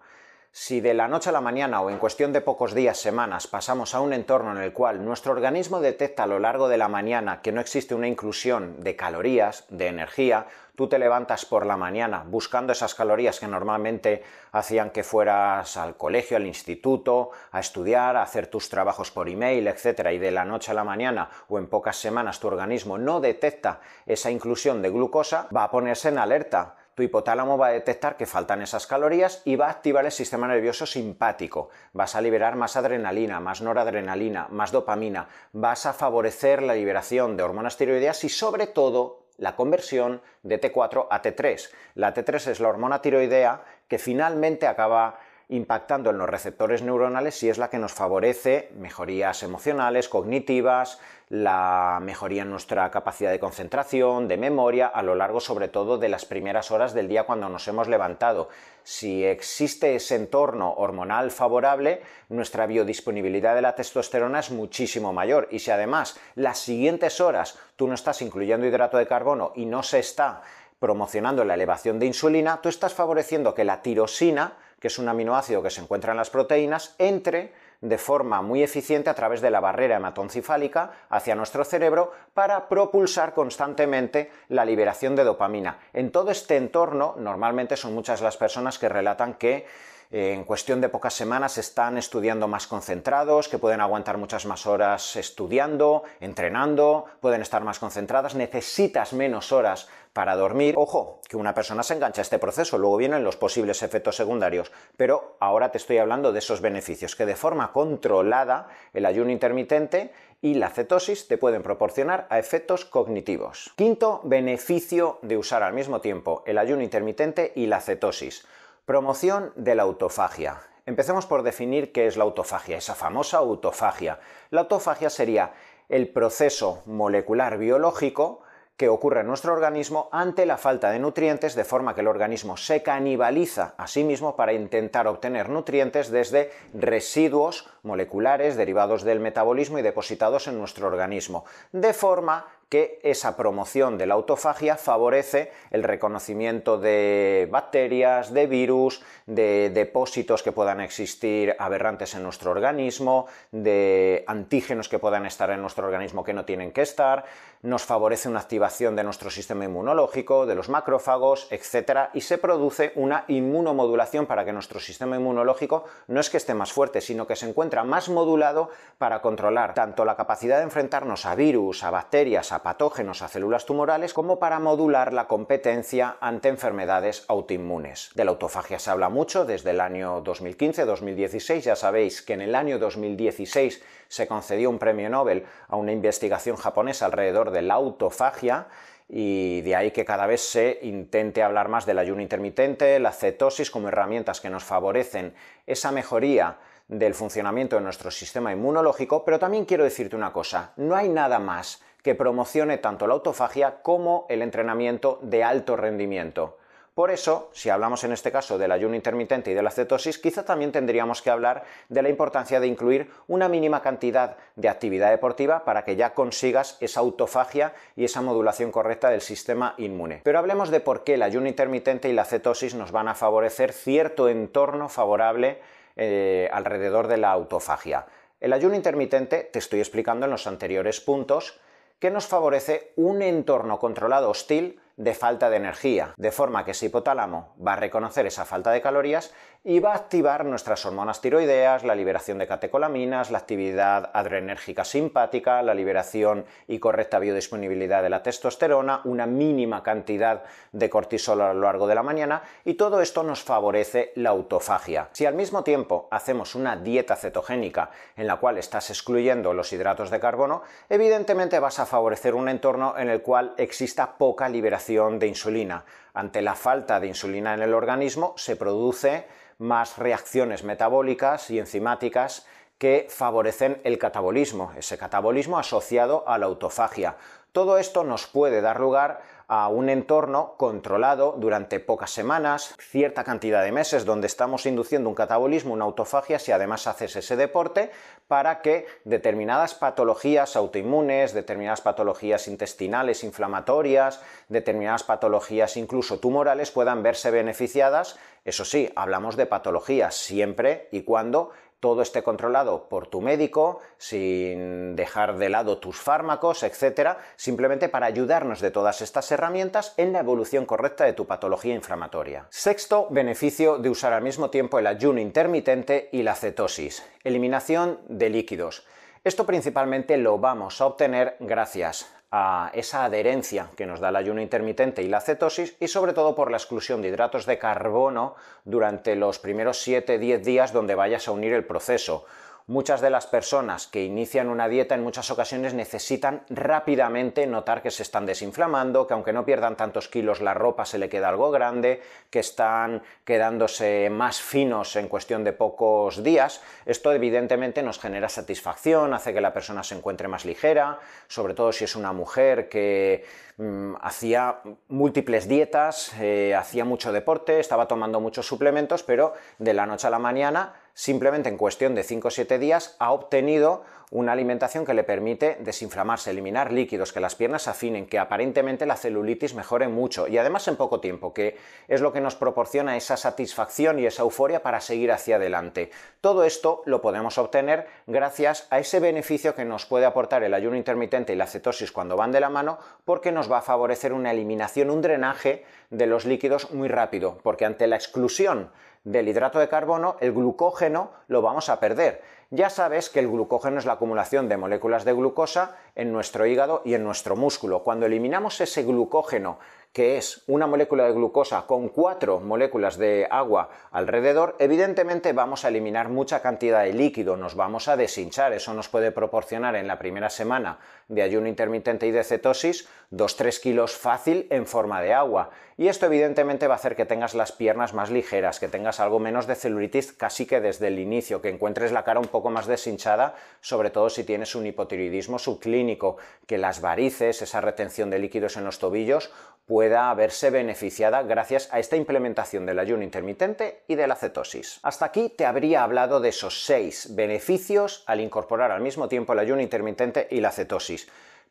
Si 0.52 0.82
de 0.82 0.94
la 0.94 1.08
noche 1.08 1.30
a 1.30 1.34
la 1.34 1.42
mañana 1.42 1.82
o 1.82 1.90
en 1.90 2.00
cuestión 2.00 2.34
de 2.34 2.42
pocos 2.42 2.74
días, 2.74 2.98
semanas, 2.98 3.48
pasamos 3.48 3.94
a 3.94 4.00
un 4.02 4.12
entorno 4.12 4.52
en 4.52 4.58
el 4.58 4.74
cual 4.74 5.06
nuestro 5.06 5.34
organismo 5.34 5.80
detecta 5.80 6.24
a 6.24 6.28
lo 6.28 6.40
largo 6.40 6.68
de 6.68 6.78
la 6.78 6.88
mañana 6.88 7.42
que 7.42 7.52
no 7.52 7.62
existe 7.62 7.94
una 7.94 8.08
inclusión 8.08 8.82
de 8.84 8.96
calorías, 8.96 9.66
de 9.70 9.88
energía, 9.88 10.48
tú 10.76 10.88
te 10.88 11.00
levantas 11.00 11.46
por 11.46 11.66
la 11.66 11.78
mañana 11.78 12.24
buscando 12.26 12.72
esas 12.72 12.96
calorías 12.96 13.40
que 13.40 13.48
normalmente 13.48 14.24
hacían 14.52 14.90
que 14.90 15.04
fueras 15.04 15.78
al 15.78 15.96
colegio, 15.96 16.38
al 16.38 16.48
instituto, 16.48 17.32
a 17.52 17.60
estudiar, 17.60 18.16
a 18.16 18.24
hacer 18.24 18.48
tus 18.48 18.70
trabajos 18.70 19.12
por 19.12 19.30
email, 19.30 19.68
etc. 19.68 20.10
Y 20.14 20.18
de 20.18 20.32
la 20.32 20.46
noche 20.46 20.72
a 20.72 20.76
la 20.76 20.84
mañana 20.84 21.30
o 21.50 21.60
en 21.60 21.68
pocas 21.68 21.98
semanas 21.98 22.40
tu 22.40 22.48
organismo 22.48 22.98
no 22.98 23.20
detecta 23.20 23.82
esa 24.06 24.32
inclusión 24.32 24.82
de 24.82 24.90
glucosa, 24.90 25.48
va 25.56 25.66
a 25.66 25.72
ponerse 25.72 26.10
en 26.10 26.18
alerta 26.18 26.76
tu 26.98 27.04
hipotálamo 27.04 27.60
va 27.60 27.68
a 27.68 27.74
detectar 27.74 28.18
que 28.18 28.26
faltan 28.26 28.64
esas 28.64 28.88
calorías 28.88 29.44
y 29.46 29.56
va 29.56 29.68
a 29.68 29.70
activar 29.70 30.06
el 30.06 30.12
sistema 30.12 30.48
nervioso 30.48 30.88
simpático. 30.88 31.70
Vas 31.94 32.16
a 32.16 32.22
liberar 32.22 32.56
más 32.56 32.76
adrenalina, 32.76 33.40
más 33.40 33.62
noradrenalina, 33.62 34.48
más 34.50 34.72
dopamina. 34.72 35.28
Vas 35.54 35.86
a 35.86 35.94
favorecer 35.94 36.64
la 36.64 36.74
liberación 36.74 37.38
de 37.38 37.44
hormonas 37.44 37.78
tiroideas 37.78 38.24
y 38.24 38.30
sobre 38.30 38.66
todo 38.66 39.28
la 39.38 39.56
conversión 39.56 40.24
de 40.42 40.60
T4 40.60 41.06
a 41.12 41.22
T3. 41.22 41.70
La 41.94 42.16
T3 42.16 42.48
es 42.48 42.60
la 42.60 42.70
hormona 42.70 43.00
tiroidea 43.00 43.62
que 43.88 44.00
finalmente 44.00 44.66
acaba 44.66 45.20
impactando 45.50 46.10
en 46.10 46.18
los 46.18 46.28
receptores 46.28 46.82
neuronales 46.82 47.42
y 47.44 47.50
es 47.50 47.60
la 47.60 47.70
que 47.70 47.78
nos 47.78 47.94
favorece 47.94 48.72
mejorías 48.76 49.44
emocionales, 49.44 50.10
cognitivas, 50.10 51.00
la 51.30 52.00
mejoría 52.02 52.44
en 52.44 52.50
nuestra 52.50 52.90
capacidad 52.90 53.32
de 53.32 53.40
concentración, 53.40 54.28
de 54.28 54.38
memoria, 54.38 54.88
a 54.88 55.02
lo 55.02 55.14
largo 55.16 55.42
sobre 55.42 55.68
todo 55.68 55.98
de 55.98 56.08
las 56.08 56.26
primeras 56.26 56.72
horas 56.72 56.94
del 56.94 57.10
día 57.10 57.24
cuando 57.26 57.50
nos 57.50 57.68
hemos 57.68 57.90
levantado. 57.90 58.48
Si 58.84 59.26
existe 59.26 59.96
ese 59.96 60.16
entorno 60.16 60.74
hormonal 60.74 61.32
favorable, 61.32 62.02
nuestra 62.30 62.66
biodisponibilidad 62.66 63.56
de 63.56 63.62
la 63.62 63.76
testosterona 63.76 64.40
es 64.40 64.52
muchísimo 64.52 65.12
mayor 65.12 65.50
y 65.52 65.60
si 65.60 65.72
además 65.72 66.18
las 66.36 66.60
siguientes 66.60 67.20
horas 67.20 67.58
tú 67.76 67.88
no 67.88 67.96
estás 67.96 68.22
incluyendo 68.22 68.66
hidrato 68.66 68.98
de 68.98 69.08
carbono 69.08 69.52
y 69.56 69.66
no 69.66 69.84
se 69.84 70.00
está 70.00 70.42
promocionando 70.80 71.44
la 71.44 71.56
elevación 71.56 72.00
de 72.00 72.06
insulina, 72.06 72.62
tú 72.62 72.70
estás 72.70 72.94
favoreciendo 72.94 73.54
que 73.54 73.66
la 73.66 73.82
tirosina 73.82 74.54
que 74.80 74.88
es 74.88 75.00
un 75.00 75.10
aminoácido 75.10 75.64
que 75.64 75.70
se 75.70 75.82
encuentra 75.82 76.12
en 76.12 76.18
las 76.18 76.30
proteínas, 76.30 76.96
entre 77.00 77.52
de 77.82 77.98
forma 77.98 78.42
muy 78.42 78.64
eficiente 78.64 79.10
a 79.10 79.14
través 79.14 79.42
de 79.42 79.52
la 79.52 79.60
barrera 79.60 79.98
hematoencefálica 79.98 80.92
hacia 81.10 81.36
nuestro 81.36 81.64
cerebro 81.64 82.12
para 82.34 82.68
propulsar 82.68 83.34
constantemente 83.34 84.32
la 84.50 84.66
liberación 84.66 85.16
de 85.16 85.24
dopamina. 85.24 85.80
En 85.94 86.12
todo 86.12 86.32
este 86.32 86.58
entorno, 86.58 87.16
normalmente 87.18 87.78
son 87.78 87.94
muchas 87.94 88.22
las 88.22 88.38
personas 88.38 88.80
que 88.80 88.90
relatan 88.90 89.36
que 89.36 89.66
eh, 90.10 90.34
en 90.34 90.46
cuestión 90.46 90.80
de 90.80 90.88
pocas 90.88 91.14
semanas 91.14 91.58
están 91.58 91.98
estudiando 91.98 92.48
más 92.48 92.66
concentrados, 92.66 93.50
que 93.50 93.58
pueden 93.58 93.82
aguantar 93.82 94.18
muchas 94.18 94.46
más 94.46 94.66
horas 94.66 95.18
estudiando, 95.18 96.04
entrenando, 96.22 97.06
pueden 97.20 97.42
estar 97.42 97.64
más 97.64 97.80
concentradas, 97.80 98.34
necesitas 98.34 99.12
menos 99.12 99.52
horas 99.52 99.90
para 100.18 100.36
dormir. 100.36 100.74
Ojo, 100.76 101.22
que 101.30 101.38
una 101.38 101.54
persona 101.54 101.84
se 101.84 101.94
engancha 101.94 102.22
a 102.22 102.24
este 102.24 102.40
proceso, 102.40 102.80
luego 102.80 102.98
vienen 102.98 103.24
los 103.24 103.36
posibles 103.36 103.84
efectos 103.84 104.16
secundarios, 104.16 104.72
pero 104.98 105.38
ahora 105.40 105.70
te 105.70 105.78
estoy 105.78 106.00
hablando 106.00 106.34
de 106.34 106.40
esos 106.40 106.60
beneficios 106.60 107.16
que 107.16 107.28
de 107.28 107.36
forma 107.36 107.72
controlada 107.72 108.68
el 108.96 109.06
ayuno 109.06 109.30
intermitente 109.30 110.12
y 110.42 110.56
la 110.56 110.72
cetosis 110.72 111.28
te 111.28 111.38
pueden 111.38 111.62
proporcionar 111.62 112.26
a 112.32 112.40
efectos 112.40 112.84
cognitivos. 112.84 113.72
Quinto 113.76 114.22
beneficio 114.24 115.20
de 115.22 115.38
usar 115.38 115.62
al 115.62 115.74
mismo 115.74 116.02
tiempo 116.02 116.42
el 116.48 116.58
ayuno 116.58 116.82
intermitente 116.82 117.52
y 117.56 117.68
la 117.68 117.80
cetosis. 117.80 118.48
Promoción 118.86 119.54
de 119.56 119.76
la 119.76 119.84
autofagia. 119.84 120.62
Empecemos 120.88 121.28
por 121.28 121.44
definir 121.44 121.92
qué 121.92 122.08
es 122.08 122.18
la 122.18 122.24
autofagia, 122.24 122.78
esa 122.78 122.96
famosa 122.96 123.38
autofagia. 123.38 124.20
La 124.50 124.62
autofagia 124.62 125.12
sería 125.12 125.54
el 125.90 126.10
proceso 126.10 126.82
molecular 126.88 127.60
biológico 127.60 128.42
que 128.78 128.90
ocurre 128.90 129.22
en 129.22 129.28
nuestro 129.28 129.54
organismo 129.54 130.08
ante 130.12 130.46
la 130.46 130.58
falta 130.58 130.92
de 130.92 131.00
nutrientes, 131.00 131.56
de 131.56 131.64
forma 131.64 131.96
que 131.96 132.02
el 132.02 132.08
organismo 132.08 132.58
se 132.58 132.84
canibaliza 132.84 133.74
a 133.78 133.88
sí 133.88 134.04
mismo 134.04 134.36
para 134.36 134.54
intentar 134.54 135.08
obtener 135.08 135.50
nutrientes 135.50 136.12
desde 136.12 136.52
residuos 136.76 137.68
moleculares 137.82 138.56
derivados 138.56 139.04
del 139.04 139.20
metabolismo 139.20 139.80
y 139.80 139.82
depositados 139.82 140.48
en 140.48 140.60
nuestro 140.60 140.88
organismo, 140.88 141.44
de 141.72 141.94
forma 141.94 142.46
que 142.70 143.00
esa 143.04 143.38
promoción 143.38 143.98
de 143.98 144.08
la 144.08 144.16
autofagia 144.16 144.76
favorece 144.76 145.52
el 145.72 145.84
reconocimiento 145.84 146.78
de 146.78 147.48
bacterias, 147.50 148.34
de 148.34 148.46
virus, 148.46 149.02
de 149.26 149.70
depósitos 149.74 150.44
que 150.44 150.52
puedan 150.52 150.82
existir 150.82 151.56
aberrantes 151.60 152.14
en 152.16 152.24
nuestro 152.24 152.52
organismo, 152.52 153.28
de 153.52 154.26
antígenos 154.28 154.90
que 154.90 155.00
puedan 155.00 155.26
estar 155.26 155.50
en 155.50 155.62
nuestro 155.62 155.86
organismo 155.86 156.24
que 156.24 156.34
no 156.34 156.44
tienen 156.44 156.72
que 156.72 156.82
estar, 156.82 157.24
nos 157.62 157.84
favorece 157.84 158.30
una 158.30 158.40
activación 158.40 158.96
de 158.96 159.04
nuestro 159.04 159.30
sistema 159.30 159.66
inmunológico, 159.66 160.46
de 160.46 160.56
los 160.56 160.70
macrófagos, 160.70 161.48
etc. 161.52 162.10
Y 162.14 162.22
se 162.22 162.38
produce 162.38 162.92
una 162.96 163.24
inmunomodulación 163.28 164.26
para 164.26 164.46
que 164.46 164.54
nuestro 164.54 164.80
sistema 164.80 165.16
inmunológico 165.16 165.86
no 166.08 166.20
es 166.20 166.30
que 166.30 166.38
esté 166.38 166.54
más 166.54 166.72
fuerte, 166.72 167.02
sino 167.02 167.26
que 167.26 167.36
se 167.36 167.48
encuentra 167.48 167.84
más 167.84 168.10
modulado 168.10 168.70
para 168.98 169.22
controlar 169.22 169.74
tanto 169.74 170.06
la 170.06 170.16
capacidad 170.16 170.58
de 170.58 170.64
enfrentarnos 170.64 171.26
a 171.26 171.36
virus, 171.36 171.84
a 171.84 171.92
bacterias, 171.92 172.52
patógenos, 172.64 173.22
a 173.22 173.28
células 173.28 173.66
tumorales, 173.66 174.14
como 174.14 174.40
para 174.40 174.60
modular 174.60 175.14
la 175.14 175.28
competencia 175.28 176.18
ante 176.20 176.50
enfermedades 176.50 177.26
autoinmunes. 177.28 178.12
De 178.16 178.26
la 178.26 178.32
autofagia 178.32 178.80
se 178.80 178.90
habla 178.90 179.10
mucho 179.10 179.46
desde 179.46 179.72
el 179.72 179.82
año 179.82 180.24
2015-2016. 180.24 181.62
Ya 181.62 181.76
sabéis 181.76 182.22
que 182.22 182.34
en 182.34 182.42
el 182.42 182.56
año 182.56 182.80
2016 182.80 183.84
se 184.08 184.28
concedió 184.28 184.70
un 184.70 184.80
premio 184.80 185.10
Nobel 185.10 185.46
a 185.68 185.76
una 185.76 185.92
investigación 185.92 186.56
japonesa 186.56 187.06
alrededor 187.06 187.52
de 187.52 187.62
la 187.62 187.76
autofagia 187.76 188.68
y 189.10 189.62
de 189.62 189.76
ahí 189.76 189.92
que 189.92 190.06
cada 190.06 190.28
vez 190.28 190.42
se 190.42 190.80
intente 190.82 191.42
hablar 191.42 191.70
más 191.70 191.86
del 191.86 192.00
ayuno 192.00 192.22
intermitente, 192.22 193.00
la 193.00 193.14
cetosis 193.14 193.72
como 193.72 193.88
herramientas 193.88 194.42
que 194.42 194.50
nos 194.50 194.64
favorecen 194.64 195.34
esa 195.66 195.92
mejoría 195.92 196.58
del 196.88 197.14
funcionamiento 197.14 197.76
de 197.76 197.82
nuestro 197.82 198.12
sistema 198.12 198.52
inmunológico, 198.52 199.24
pero 199.26 199.40
también 199.40 199.66
quiero 199.66 199.84
decirte 199.84 200.16
una 200.16 200.32
cosa, 200.32 200.74
no 200.78 200.96
hay 200.96 201.10
nada 201.10 201.40
más 201.40 201.82
que 202.04 202.16
promocione 202.16 202.78
tanto 202.78 203.08
la 203.08 203.14
autofagia 203.14 203.82
como 203.82 204.26
el 204.30 204.42
entrenamiento 204.42 205.20
de 205.22 205.44
alto 205.44 205.76
rendimiento. 205.76 206.58
Por 206.98 207.12
eso, 207.12 207.52
si 207.54 207.70
hablamos 207.70 208.04
en 208.06 208.12
este 208.12 208.32
caso 208.32 208.58
del 208.58 208.72
ayuno 208.72 208.96
intermitente 208.96 209.52
y 209.52 209.54
de 209.54 209.62
la 209.62 209.70
cetosis, 209.70 210.18
quizá 210.18 210.44
también 210.44 210.72
tendríamos 210.72 211.22
que 211.22 211.30
hablar 211.30 211.64
de 211.90 212.02
la 212.02 212.10
importancia 212.10 212.60
de 212.60 212.66
incluir 212.66 213.12
una 213.28 213.48
mínima 213.48 213.84
cantidad 213.84 214.36
de 214.56 214.68
actividad 214.68 215.12
deportiva 215.12 215.64
para 215.64 215.86
que 215.86 215.96
ya 215.96 216.16
consigas 216.16 216.76
esa 216.82 217.02
autofagia 217.02 217.76
y 217.96 218.04
esa 218.04 218.22
modulación 218.22 218.72
correcta 218.72 219.12
del 219.12 219.22
sistema 219.22 219.76
inmune. 219.78 220.22
Pero 220.24 220.40
hablemos 220.40 220.72
de 220.72 220.80
por 220.80 221.04
qué 221.04 221.14
el 221.14 221.22
ayuno 221.22 221.48
intermitente 221.48 222.10
y 222.10 222.14
la 222.14 222.26
cetosis 222.26 222.74
nos 222.74 222.92
van 222.92 223.10
a 223.10 223.14
favorecer 223.14 223.74
cierto 223.74 224.28
entorno 224.28 224.90
favorable 224.90 225.60
eh, 225.98 226.50
alrededor 226.52 227.06
de 227.08 227.18
la 227.18 227.30
autofagia. 227.30 228.08
El 228.42 228.54
ayuno 228.54 228.74
intermitente, 228.76 229.44
te 229.44 229.60
estoy 229.60 229.82
explicando 229.82 230.26
en 230.26 230.32
los 230.32 230.48
anteriores 230.48 231.00
puntos, 231.00 231.60
que 232.00 232.12
nos 232.12 232.28
favorece 232.28 232.94
un 232.96 233.22
entorno 233.22 233.80
controlado 233.80 234.30
hostil 234.30 234.80
de 234.98 235.14
falta 235.14 235.52
de 235.52 235.58
energía, 235.58 236.14
de 236.18 236.32
forma 236.32 236.66
que 236.66 236.72
ese 236.72 236.88
hipotálamo 236.88 237.56
va 237.66 237.74
a 237.74 237.76
reconocer 237.76 238.26
esa 238.26 238.46
falta 238.46 238.72
de 238.72 238.82
calorías 238.82 239.32
y 239.64 239.80
va 239.80 239.92
a 239.92 239.96
activar 239.96 240.44
nuestras 240.44 240.86
hormonas 240.86 241.22
tiroideas, 241.22 241.84
la 241.84 241.94
liberación 241.94 242.40
de 242.40 242.48
catecolaminas, 242.48 243.30
la 243.30 243.38
actividad 243.38 244.10
adrenérgica 244.14 244.84
simpática, 244.84 245.62
la 245.62 245.76
liberación 245.76 246.46
y 246.68 246.80
correcta 246.80 247.20
biodisponibilidad 247.20 248.02
de 248.02 248.10
la 248.10 248.24
testosterona, 248.24 249.02
una 249.04 249.28
mínima 249.28 249.84
cantidad 249.84 250.44
de 250.72 250.90
cortisol 250.90 251.42
a 251.42 251.54
lo 251.54 251.62
largo 251.62 251.86
de 251.86 251.96
la 251.96 252.04
mañana 252.04 252.42
y 252.66 252.74
todo 252.74 253.02
esto 253.02 253.22
nos 253.22 253.44
favorece 253.44 254.14
la 254.16 254.30
autofagia. 254.30 255.10
Si 255.12 255.26
al 255.26 255.36
mismo 255.36 255.64
tiempo 255.64 256.08
hacemos 256.10 256.56
una 256.56 256.76
dieta 256.76 257.16
cetogénica 257.16 257.92
en 258.16 258.26
la 258.26 258.38
cual 258.38 258.58
estás 258.58 258.90
excluyendo 258.90 259.54
los 259.54 259.72
hidratos 259.74 260.10
de 260.10 260.20
carbono, 260.20 260.64
evidentemente 260.90 261.60
vas 261.60 261.78
a 261.80 261.86
favorecer 261.86 262.34
un 262.34 262.50
entorno 262.50 262.98
en 262.98 263.10
el 263.10 263.22
cual 263.22 263.54
exista 263.58 264.18
poca 264.18 264.50
liberación 264.50 264.87
de 264.88 265.28
insulina. 265.28 265.84
Ante 266.14 266.42
la 266.42 266.56
falta 266.56 267.02
de 267.02 267.08
insulina 267.08 267.54
en 267.54 267.62
el 267.62 267.74
organismo 267.74 268.34
se 268.38 268.56
produce 268.56 269.28
más 269.58 269.98
reacciones 269.98 270.64
metabólicas 270.64 271.50
y 271.50 271.60
enzimáticas 271.60 272.46
que 272.78 273.08
favorecen 273.10 273.82
el 273.84 273.98
catabolismo, 273.98 274.72
ese 274.78 274.98
catabolismo 274.98 275.60
asociado 275.60 276.24
a 276.26 276.38
la 276.38 276.46
autofagia. 276.46 277.18
Todo 277.52 277.78
esto 277.78 278.06
nos 278.06 278.28
puede 278.28 278.62
dar 278.62 278.80
lugar 278.80 279.22
a 279.48 279.70
un 279.70 279.90
entorno 279.90 280.56
controlado 280.58 281.36
durante 281.38 281.80
pocas 281.80 282.12
semanas, 282.12 282.76
cierta 282.80 283.24
cantidad 283.24 283.64
de 283.64 283.72
meses 283.72 284.04
donde 284.04 284.28
estamos 284.28 284.66
induciendo 284.66 285.08
un 285.08 285.16
catabolismo, 285.16 285.74
una 285.74 285.86
autofagia, 285.86 286.38
si 286.38 286.52
además 286.52 286.86
haces 286.86 287.16
ese 287.16 287.38
deporte, 287.38 287.92
para 288.28 288.62
que 288.62 288.88
determinadas 289.06 289.74
patologías 289.74 290.58
autoinmunes, 290.58 291.34
determinadas 291.34 291.80
patologías 291.80 292.50
intestinales, 292.50 293.24
inflamatorias, 293.24 294.22
determinadas 294.50 295.04
patologías 295.04 295.78
incluso 295.78 296.20
tumorales 296.20 296.72
puedan 296.72 297.02
verse 297.02 297.32
beneficiadas. 297.32 298.18
Eso 298.44 298.66
sí, 298.66 298.92
hablamos 298.96 299.38
de 299.38 299.46
patologías 299.46 300.16
siempre 300.16 300.90
y 300.92 301.04
cuando 301.04 301.52
todo 301.80 302.02
esté 302.02 302.24
controlado 302.24 302.90
por 302.90 303.08
tu 303.08 303.22
médico, 303.22 303.80
sin 303.98 304.96
dejar 304.96 305.38
de 305.38 305.50
lado 305.50 305.78
tus 305.78 306.00
fármacos, 306.00 306.64
etcétera, 306.64 307.20
simplemente 307.36 307.90
para 307.90 308.08
ayudarnos 308.08 308.62
de 308.62 308.72
todas 308.72 309.02
estas 309.02 309.32
herramientas 309.32 309.94
en 309.98 310.14
la 310.14 310.20
evolución 310.20 310.66
correcta 310.66 311.06
de 311.06 311.14
tu 311.14 311.26
patología 311.26 311.76
inflamatoria. 311.76 312.48
Sexto 312.50 313.08
beneficio 313.12 313.78
de 313.78 313.90
usar 313.90 314.14
al 314.14 314.24
mismo 314.24 314.50
tiempo 314.50 314.80
el 314.80 314.88
ayuno 314.88 315.20
intermitente 315.20 316.10
y 316.12 316.24
la 316.24 316.36
cetosis, 316.36 317.04
eliminación 317.24 318.00
de 318.08 318.30
líquidos. 318.30 318.86
Esto 319.24 319.46
principalmente 319.46 320.18
lo 320.18 320.40
vamos 320.40 320.82
a 320.82 320.86
obtener 320.86 321.36
gracias 321.40 322.17
a 322.32 322.72
esa 322.74 323.06
adherencia 323.06 323.70
que 323.78 323.86
nos 323.86 324.00
da 324.00 324.10
el 324.10 324.18
ayuno 324.18 324.42
intermitente 324.42 325.02
y 325.02 325.08
la 325.08 325.22
cetosis 325.22 325.76
y 325.80 325.88
sobre 325.88 326.14
todo 326.14 326.36
por 326.36 326.52
la 326.52 326.58
exclusión 326.58 327.02
de 327.02 327.08
hidratos 327.08 327.46
de 327.46 327.58
carbono 327.58 328.36
durante 328.66 329.16
los 329.16 329.40
primeros 329.40 329.88
7-10 329.88 330.40
días 330.42 330.74
donde 330.74 330.96
vayas 330.96 331.28
a 331.28 331.32
unir 331.32 331.54
el 331.54 331.66
proceso. 331.66 332.26
Muchas 332.70 333.00
de 333.00 333.10
las 333.10 333.28
personas 333.28 333.88
que 333.88 334.04
inician 334.04 334.50
una 334.50 334.68
dieta 334.68 334.94
en 334.94 335.02
muchas 335.02 335.32
ocasiones 335.32 335.74
necesitan 335.74 336.44
rápidamente 336.50 337.48
notar 337.48 337.82
que 337.82 337.92
se 337.92 338.04
están 338.04 338.26
desinflamando, 338.26 339.08
que 339.08 339.14
aunque 339.14 339.32
no 339.32 339.46
pierdan 339.46 339.78
tantos 339.78 340.10
kilos 340.10 340.42
la 340.42 340.54
ropa 340.54 340.84
se 340.84 340.98
le 340.98 341.08
queda 341.08 341.30
algo 341.30 341.50
grande, 341.50 342.02
que 342.30 342.40
están 342.40 343.04
quedándose 343.24 344.10
más 344.10 344.42
finos 344.42 344.98
en 344.98 345.08
cuestión 345.08 345.46
de 345.46 345.54
pocos 345.54 346.22
días. 346.22 346.62
Esto 346.86 347.14
evidentemente 347.14 347.82
nos 347.82 348.00
genera 348.00 348.28
satisfacción, 348.28 349.14
hace 349.14 349.34
que 349.34 349.40
la 349.40 349.54
persona 349.54 349.82
se 349.82 349.96
encuentre 349.96 350.28
más 350.28 350.44
ligera, 350.44 351.00
sobre 351.30 351.54
todo 351.54 351.72
si 351.72 351.86
es 351.86 351.96
una 351.96 352.12
mujer 352.12 352.68
que 352.68 353.24
mm, 353.56 353.94
hacía 354.02 354.60
múltiples 354.90 355.48
dietas, 355.48 356.12
eh, 356.20 356.54
hacía 356.54 356.84
mucho 356.84 357.14
deporte, 357.14 357.62
estaba 357.62 357.88
tomando 357.88 358.20
muchos 358.20 358.46
suplementos, 358.46 359.04
pero 359.04 359.36
de 359.58 359.74
la 359.74 359.86
noche 359.86 360.08
a 360.08 360.10
la 360.10 360.20
mañana 360.20 360.74
simplemente 360.98 361.48
en 361.48 361.58
cuestión 361.58 361.94
de 361.94 362.02
5 362.02 362.28
o 362.28 362.32
7 362.32 362.58
días 362.58 362.96
ha 362.98 363.12
obtenido 363.12 363.84
una 364.10 364.32
alimentación 364.32 364.84
que 364.84 364.96
le 364.96 365.04
permite 365.04 365.58
desinflamarse, 365.60 366.32
eliminar 366.32 366.72
líquidos, 366.72 367.14
que 367.14 367.20
las 367.20 367.36
piernas 367.36 367.68
afinen, 367.68 368.08
que 368.08 368.18
aparentemente 368.18 368.88
la 368.88 368.96
celulitis 368.96 369.54
mejore 369.54 369.90
mucho 369.90 370.28
y 370.28 370.40
además 370.40 370.68
en 370.68 370.76
poco 370.76 371.00
tiempo, 371.00 371.36
que 371.36 371.56
es 371.88 372.02
lo 372.02 372.12
que 372.12 372.22
nos 372.22 372.36
proporciona 372.36 372.98
esa 372.98 373.16
satisfacción 373.16 374.00
y 374.00 374.08
esa 374.08 374.24
euforia 374.24 374.64
para 374.64 374.82
seguir 374.82 375.12
hacia 375.12 375.36
adelante. 375.36 375.92
Todo 376.20 376.46
esto 376.46 376.82
lo 376.86 377.00
podemos 377.00 377.38
obtener 377.38 377.86
gracias 378.08 378.66
a 378.72 378.80
ese 378.80 379.00
beneficio 379.00 379.54
que 379.54 379.66
nos 379.66 379.86
puede 379.86 380.06
aportar 380.06 380.44
el 380.44 380.56
ayuno 380.56 380.78
intermitente 380.78 381.34
y 381.34 381.36
la 381.36 381.46
cetosis 381.46 381.92
cuando 381.92 382.16
van 382.16 382.32
de 382.32 382.40
la 382.40 382.50
mano, 382.50 382.80
porque 383.06 383.32
nos 383.32 383.52
va 383.52 383.60
a 383.60 383.62
favorecer 383.62 384.14
una 384.14 384.32
eliminación, 384.32 384.90
un 384.90 385.04
drenaje 385.04 385.64
de 385.92 386.08
los 386.08 386.26
líquidos 386.26 386.72
muy 386.72 386.88
rápido, 386.88 387.38
porque 387.44 387.66
ante 387.66 387.86
la 387.86 387.98
exclusión 387.98 388.72
del 389.08 389.30
hidrato 389.30 389.60
de 389.60 389.70
carbono, 389.70 390.18
el 390.20 390.34
glucógeno 390.34 391.12
lo 391.30 391.42
vamos 391.42 391.70
a 391.70 391.80
perder. 391.80 392.22
Ya 392.50 392.70
sabes 392.70 393.10
que 393.10 393.20
el 393.20 393.30
glucógeno 393.30 393.80
es 393.80 393.86
la 393.86 393.94
acumulación 393.94 394.50
de 394.50 394.58
moléculas 394.58 395.06
de 395.06 395.14
glucosa 395.14 395.76
en 395.96 396.12
nuestro 396.12 396.46
hígado 396.46 396.82
y 396.84 396.94
en 396.94 397.04
nuestro 397.04 397.36
músculo. 397.36 397.84
Cuando 397.84 398.06
eliminamos 398.06 398.60
ese 398.60 398.84
glucógeno 398.84 399.60
que 399.94 400.18
es 400.18 400.44
una 400.48 400.68
molécula 400.68 401.06
de 401.06 401.14
glucosa 401.14 401.66
con 401.66 401.90
cuatro 401.90 402.40
moléculas 402.40 402.98
de 402.98 403.28
agua 403.32 403.70
alrededor, 403.92 404.56
evidentemente 404.60 405.34
vamos 405.34 405.66
a 405.66 405.70
eliminar 405.70 406.10
mucha 406.10 406.42
cantidad 406.42 406.84
de 406.84 406.94
líquido, 406.94 407.36
nos 407.36 407.56
vamos 407.56 407.88
a 407.88 407.98
deshinchar, 407.98 408.54
eso 408.54 408.74
nos 408.74 408.90
puede 408.90 409.12
proporcionar 409.12 409.76
en 409.76 409.88
la 409.88 409.98
primera 409.98 410.30
semana 410.30 410.80
de 411.08 411.24
ayuno 411.24 411.48
intermitente 411.48 412.06
y 412.08 412.12
de 412.12 412.24
cetosis 412.24 412.88
2-3 413.12 413.60
kilos 413.62 413.94
fácil 413.98 414.48
en 414.52 414.68
forma 414.68 415.02
de 415.02 415.14
agua. 415.14 415.50
Y 415.80 415.90
esto 415.90 416.08
evidentemente 416.08 416.66
va 416.66 416.74
a 416.74 416.78
hacer 416.78 416.96
que 416.96 417.06
tengas 417.06 417.36
las 417.36 417.52
piernas 417.52 417.94
más 417.94 418.10
ligeras, 418.10 418.60
que 418.60 418.68
tengas 418.68 419.00
algo 419.00 419.20
menos 419.20 419.46
de 419.46 419.54
celulitis 419.54 420.12
casi 420.12 420.48
que 420.48 420.60
desde 420.60 420.88
el 420.88 420.98
inicio, 420.98 421.40
que 421.40 421.50
encuentres 421.50 421.92
la 421.92 422.04
cara 422.04 422.20
un 422.20 422.30
poco 422.30 422.50
más 422.50 422.66
deshinchada, 422.66 423.36
sobre 423.62 423.92
todo 423.92 424.10
si 424.10 424.24
tienes 424.24 424.56
un 424.56 424.66
hipotiroidismo 424.66 425.38
subclínico, 425.38 426.18
que 426.48 426.58
las 426.58 426.82
varices, 426.82 427.44
esa 427.44 427.62
retención 427.62 428.10
de 428.10 428.18
líquidos 428.18 428.58
en 428.58 428.64
los 428.64 428.80
tobillos, 428.80 429.32
pueda 429.68 430.12
verse 430.16 430.50
beneficiada 430.50 431.22
gracias 431.22 431.72
a 431.72 431.78
esta 431.78 431.96
implementación 431.96 432.66
del 432.66 432.80
ayuno 432.80 433.04
intermitente 433.04 433.84
y 433.88 433.94
de 433.94 434.08
la 434.08 434.16
cetosis. 434.16 434.80
Hasta 434.82 435.06
aquí 435.06 435.30
te 435.30 435.46
habría 435.46 435.84
hablado 435.84 436.20
de 436.20 436.30
esos 436.30 436.66
seis 436.66 437.14
beneficios 437.16 438.04
al 438.08 438.20
incorporar 438.20 438.72
al 438.72 438.82
mismo 438.82 439.08
tiempo 439.08 439.34
el 439.34 439.40
ayuno 439.40 439.62
intermitente 439.62 440.28
y 440.32 440.40
la 440.40 440.52
cetosis. 440.52 441.08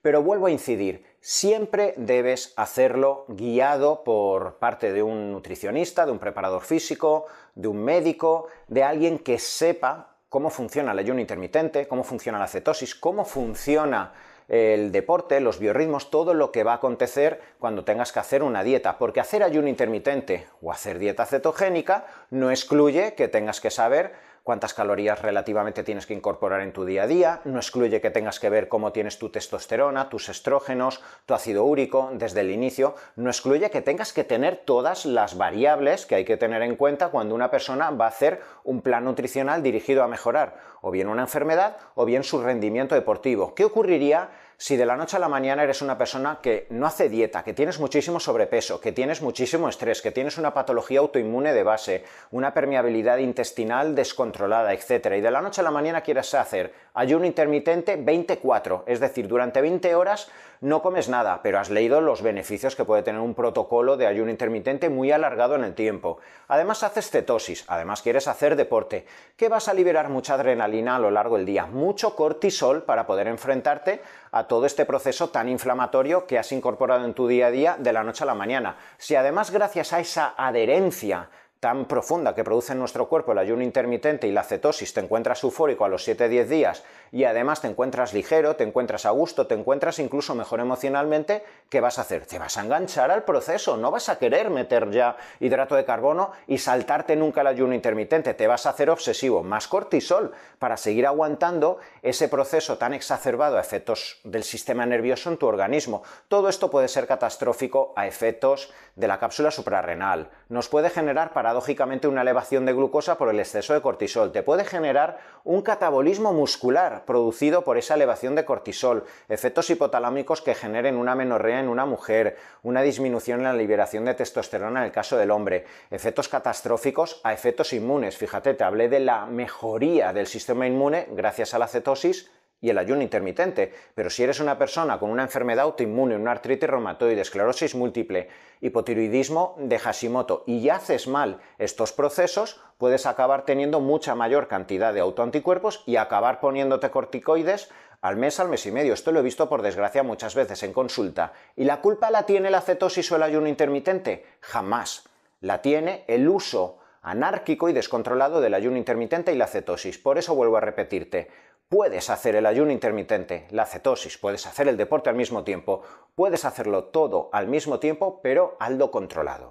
Pero 0.06 0.22
vuelvo 0.22 0.46
a 0.46 0.52
incidir, 0.52 1.04
siempre 1.18 1.92
debes 1.96 2.52
hacerlo 2.54 3.24
guiado 3.26 4.04
por 4.04 4.58
parte 4.58 4.92
de 4.92 5.02
un 5.02 5.32
nutricionista, 5.32 6.06
de 6.06 6.12
un 6.12 6.20
preparador 6.20 6.62
físico, 6.62 7.26
de 7.56 7.66
un 7.66 7.82
médico, 7.82 8.46
de 8.68 8.84
alguien 8.84 9.18
que 9.18 9.40
sepa 9.40 10.14
cómo 10.28 10.48
funciona 10.48 10.92
el 10.92 11.00
ayuno 11.00 11.20
intermitente, 11.20 11.88
cómo 11.88 12.04
funciona 12.04 12.38
la 12.38 12.46
cetosis, 12.46 12.94
cómo 12.94 13.24
funciona 13.24 14.12
el 14.46 14.92
deporte, 14.92 15.40
los 15.40 15.58
biorritmos, 15.58 16.08
todo 16.08 16.34
lo 16.34 16.52
que 16.52 16.62
va 16.62 16.74
a 16.74 16.76
acontecer 16.76 17.40
cuando 17.58 17.84
tengas 17.84 18.12
que 18.12 18.20
hacer 18.20 18.44
una 18.44 18.62
dieta, 18.62 18.98
porque 18.98 19.18
hacer 19.18 19.42
ayuno 19.42 19.66
intermitente 19.66 20.46
o 20.62 20.70
hacer 20.70 21.00
dieta 21.00 21.26
cetogénica 21.26 22.06
no 22.30 22.52
excluye 22.52 23.14
que 23.14 23.26
tengas 23.26 23.60
que 23.60 23.72
saber 23.72 24.12
cuántas 24.46 24.74
calorías 24.74 25.22
relativamente 25.22 25.82
tienes 25.82 26.06
que 26.06 26.14
incorporar 26.14 26.60
en 26.60 26.72
tu 26.72 26.84
día 26.84 27.02
a 27.02 27.06
día, 27.08 27.40
no 27.46 27.58
excluye 27.58 28.00
que 28.00 28.12
tengas 28.12 28.38
que 28.38 28.48
ver 28.48 28.68
cómo 28.68 28.92
tienes 28.92 29.18
tu 29.18 29.28
testosterona, 29.28 30.08
tus 30.08 30.28
estrógenos, 30.28 31.02
tu 31.26 31.34
ácido 31.34 31.64
úrico 31.64 32.10
desde 32.12 32.42
el 32.42 32.52
inicio, 32.52 32.94
no 33.16 33.28
excluye 33.28 33.70
que 33.70 33.82
tengas 33.82 34.12
que 34.12 34.22
tener 34.22 34.58
todas 34.58 35.04
las 35.04 35.36
variables 35.36 36.06
que 36.06 36.14
hay 36.14 36.24
que 36.24 36.36
tener 36.36 36.62
en 36.62 36.76
cuenta 36.76 37.08
cuando 37.08 37.34
una 37.34 37.50
persona 37.50 37.90
va 37.90 38.04
a 38.04 38.10
hacer 38.10 38.40
un 38.62 38.82
plan 38.82 39.02
nutricional 39.02 39.64
dirigido 39.64 40.04
a 40.04 40.08
mejorar 40.08 40.54
o 40.80 40.92
bien 40.92 41.08
una 41.08 41.22
enfermedad 41.22 41.78
o 41.96 42.04
bien 42.04 42.22
su 42.22 42.40
rendimiento 42.40 42.94
deportivo. 42.94 43.52
¿Qué 43.56 43.64
ocurriría 43.64 44.30
si 44.58 44.76
de 44.76 44.86
la 44.86 44.96
noche 44.96 45.16
a 45.16 45.20
la 45.20 45.28
mañana 45.28 45.62
eres 45.64 45.82
una 45.82 45.98
persona 45.98 46.38
que 46.42 46.66
no 46.70 46.86
hace 46.86 47.10
dieta, 47.10 47.44
que 47.44 47.52
tienes 47.52 47.78
muchísimo 47.78 48.18
sobrepeso, 48.18 48.80
que 48.80 48.92
tienes 48.92 49.20
muchísimo 49.20 49.68
estrés, 49.68 50.00
que 50.00 50.12
tienes 50.12 50.38
una 50.38 50.54
patología 50.54 51.00
autoinmune 51.00 51.52
de 51.52 51.62
base, 51.62 52.04
una 52.30 52.54
permeabilidad 52.54 53.18
intestinal 53.18 53.94
descontrolada, 53.94 54.72
etc. 54.72 55.12
Y 55.18 55.20
de 55.20 55.30
la 55.30 55.42
noche 55.42 55.60
a 55.60 55.64
la 55.64 55.70
mañana 55.70 56.00
quieres 56.00 56.32
hacer 56.34 56.72
ayuno 56.94 57.26
intermitente 57.26 57.96
24, 57.96 58.84
es 58.86 58.98
decir, 58.98 59.28
durante 59.28 59.60
20 59.60 59.94
horas 59.94 60.30
no 60.60 60.82
comes 60.82 61.08
nada, 61.08 61.40
pero 61.42 61.58
has 61.58 61.70
leído 61.70 62.00
los 62.00 62.22
beneficios 62.22 62.76
que 62.76 62.84
puede 62.84 63.02
tener 63.02 63.20
un 63.20 63.34
protocolo 63.34 63.96
de 63.96 64.06
ayuno 64.06 64.30
intermitente 64.30 64.88
muy 64.88 65.12
alargado 65.12 65.54
en 65.54 65.64
el 65.64 65.74
tiempo. 65.74 66.18
Además 66.48 66.82
haces 66.82 67.10
cetosis, 67.10 67.64
además 67.68 68.02
quieres 68.02 68.28
hacer 68.28 68.56
deporte, 68.56 69.06
que 69.36 69.48
vas 69.48 69.68
a 69.68 69.74
liberar 69.74 70.08
mucha 70.08 70.34
adrenalina 70.34 70.96
a 70.96 70.98
lo 70.98 71.10
largo 71.10 71.36
del 71.36 71.46
día, 71.46 71.66
mucho 71.66 72.14
cortisol 72.16 72.82
para 72.82 73.06
poder 73.06 73.26
enfrentarte 73.28 74.00
a 74.32 74.46
todo 74.46 74.66
este 74.66 74.84
proceso 74.84 75.30
tan 75.30 75.48
inflamatorio 75.48 76.26
que 76.26 76.38
has 76.38 76.52
incorporado 76.52 77.04
en 77.04 77.14
tu 77.14 77.26
día 77.28 77.46
a 77.46 77.50
día 77.50 77.76
de 77.78 77.92
la 77.92 78.04
noche 78.04 78.24
a 78.24 78.26
la 78.26 78.34
mañana. 78.34 78.76
Si 78.98 79.14
además 79.14 79.50
gracias 79.50 79.92
a 79.92 80.00
esa 80.00 80.34
adherencia 80.36 81.28
tan 81.60 81.86
profunda 81.86 82.34
que 82.34 82.44
produce 82.44 82.72
en 82.72 82.78
nuestro 82.78 83.08
cuerpo 83.08 83.32
el 83.32 83.38
ayuno 83.38 83.62
intermitente 83.62 84.26
y 84.26 84.32
la 84.32 84.42
cetosis, 84.42 84.92
te 84.92 85.00
encuentras 85.00 85.42
eufórico 85.42 85.84
a 85.84 85.88
los 85.88 86.06
7-10 86.06 86.46
días 86.46 86.84
y 87.12 87.24
además 87.24 87.62
te 87.62 87.68
encuentras 87.68 88.12
ligero, 88.12 88.56
te 88.56 88.64
encuentras 88.64 89.06
a 89.06 89.10
gusto, 89.10 89.46
te 89.46 89.54
encuentras 89.54 89.98
incluso 89.98 90.34
mejor 90.34 90.60
emocionalmente, 90.60 91.44
¿qué 91.70 91.80
vas 91.80 91.98
a 91.98 92.02
hacer? 92.02 92.26
Te 92.26 92.38
vas 92.38 92.58
a 92.58 92.62
enganchar 92.62 93.10
al 93.10 93.24
proceso, 93.24 93.76
no 93.76 93.90
vas 93.90 94.08
a 94.08 94.18
querer 94.18 94.50
meter 94.50 94.90
ya 94.90 95.16
hidrato 95.40 95.76
de 95.76 95.84
carbono 95.84 96.32
y 96.46 96.58
saltarte 96.58 97.16
nunca 97.16 97.40
el 97.40 97.46
ayuno 97.46 97.74
intermitente, 97.74 98.34
te 98.34 98.46
vas 98.46 98.66
a 98.66 98.70
hacer 98.70 98.90
obsesivo, 98.90 99.42
más 99.42 99.66
cortisol 99.66 100.32
para 100.58 100.76
seguir 100.76 101.06
aguantando 101.06 101.78
ese 102.02 102.28
proceso 102.28 102.76
tan 102.76 102.92
exacerbado 102.92 103.56
a 103.56 103.60
efectos 103.60 104.20
del 104.24 104.44
sistema 104.44 104.84
nervioso 104.84 105.30
en 105.30 105.38
tu 105.38 105.46
organismo. 105.46 106.02
Todo 106.28 106.48
esto 106.48 106.70
puede 106.70 106.88
ser 106.88 107.06
catastrófico 107.06 107.92
a 107.96 108.06
efectos 108.06 108.72
de 108.94 109.08
la 109.08 109.18
cápsula 109.18 109.50
suprarrenal, 109.50 110.30
nos 110.48 110.68
puede 110.68 110.90
generar 110.90 111.32
paradójicamente 111.46 112.08
una 112.08 112.22
elevación 112.22 112.66
de 112.66 112.72
glucosa 112.72 113.16
por 113.16 113.28
el 113.28 113.38
exceso 113.38 113.72
de 113.72 113.80
cortisol, 113.80 114.32
te 114.32 114.42
puede 114.42 114.64
generar 114.64 115.18
un 115.44 115.62
catabolismo 115.62 116.32
muscular 116.32 117.04
producido 117.06 117.62
por 117.62 117.78
esa 117.78 117.94
elevación 117.94 118.34
de 118.34 118.44
cortisol, 118.44 119.04
efectos 119.28 119.70
hipotalámicos 119.70 120.42
que 120.42 120.56
generen 120.56 120.96
una 120.96 121.14
menorrea 121.14 121.60
en 121.60 121.68
una 121.68 121.86
mujer, 121.86 122.36
una 122.64 122.82
disminución 122.82 123.38
en 123.38 123.44
la 123.44 123.52
liberación 123.52 124.06
de 124.06 124.14
testosterona 124.14 124.80
en 124.80 124.86
el 124.86 124.90
caso 124.90 125.16
del 125.16 125.30
hombre, 125.30 125.66
efectos 125.92 126.28
catastróficos 126.28 127.20
a 127.22 127.32
efectos 127.32 127.72
inmunes. 127.72 128.16
Fíjate, 128.16 128.54
te 128.54 128.64
hablé 128.64 128.88
de 128.88 128.98
la 128.98 129.26
mejoría 129.26 130.12
del 130.12 130.26
sistema 130.26 130.66
inmune 130.66 131.06
gracias 131.12 131.54
a 131.54 131.60
la 131.60 131.68
cetosis 131.68 132.28
y 132.60 132.70
el 132.70 132.78
ayuno 132.78 133.02
intermitente, 133.02 133.72
pero 133.94 134.10
si 134.10 134.22
eres 134.22 134.40
una 134.40 134.58
persona 134.58 134.98
con 134.98 135.10
una 135.10 135.22
enfermedad 135.22 135.64
autoinmune, 135.64 136.16
una 136.16 136.32
artritis 136.32 136.68
reumatoide, 136.68 137.20
esclerosis 137.20 137.74
múltiple, 137.74 138.28
hipotiroidismo 138.60 139.56
de 139.58 139.78
Hashimoto 139.78 140.42
y 140.46 140.68
haces 140.68 141.06
mal 141.06 141.40
estos 141.58 141.92
procesos, 141.92 142.60
puedes 142.78 143.06
acabar 143.06 143.44
teniendo 143.44 143.80
mucha 143.80 144.14
mayor 144.14 144.48
cantidad 144.48 144.94
de 144.94 145.00
autoanticuerpos 145.00 145.82
y 145.86 145.96
acabar 145.96 146.40
poniéndote 146.40 146.90
corticoides 146.90 147.70
al 148.00 148.16
mes, 148.16 148.40
al 148.40 148.48
mes 148.48 148.64
y 148.66 148.72
medio. 148.72 148.94
Esto 148.94 149.12
lo 149.12 149.20
he 149.20 149.22
visto 149.22 149.48
por 149.48 149.62
desgracia 149.62 150.02
muchas 150.02 150.34
veces 150.34 150.62
en 150.62 150.72
consulta. 150.72 151.32
¿Y 151.56 151.64
la 151.64 151.80
culpa 151.80 152.10
la 152.10 152.24
tiene 152.24 152.50
la 152.50 152.60
cetosis 152.60 153.10
o 153.12 153.16
el 153.16 153.22
ayuno 153.22 153.48
intermitente? 153.48 154.24
Jamás. 154.40 155.08
La 155.40 155.60
tiene 155.60 156.04
el 156.08 156.28
uso 156.28 156.78
anárquico 157.02 157.68
y 157.68 157.72
descontrolado 157.72 158.40
del 158.40 158.54
ayuno 158.54 158.78
intermitente 158.78 159.32
y 159.32 159.36
la 159.36 159.46
cetosis. 159.46 159.98
Por 159.98 160.18
eso 160.18 160.34
vuelvo 160.34 160.56
a 160.56 160.60
repetirte, 160.60 161.28
Puedes 161.68 162.10
hacer 162.10 162.36
el 162.36 162.46
ayuno 162.46 162.70
intermitente, 162.70 163.48
la 163.50 163.66
cetosis, 163.66 164.18
puedes 164.18 164.46
hacer 164.46 164.68
el 164.68 164.76
deporte 164.76 165.10
al 165.10 165.16
mismo 165.16 165.42
tiempo, 165.42 165.82
puedes 166.14 166.44
hacerlo 166.44 166.84
todo 166.84 167.28
al 167.32 167.48
mismo 167.48 167.80
tiempo, 167.80 168.20
pero 168.22 168.56
algo 168.60 168.92
controlado. 168.92 169.44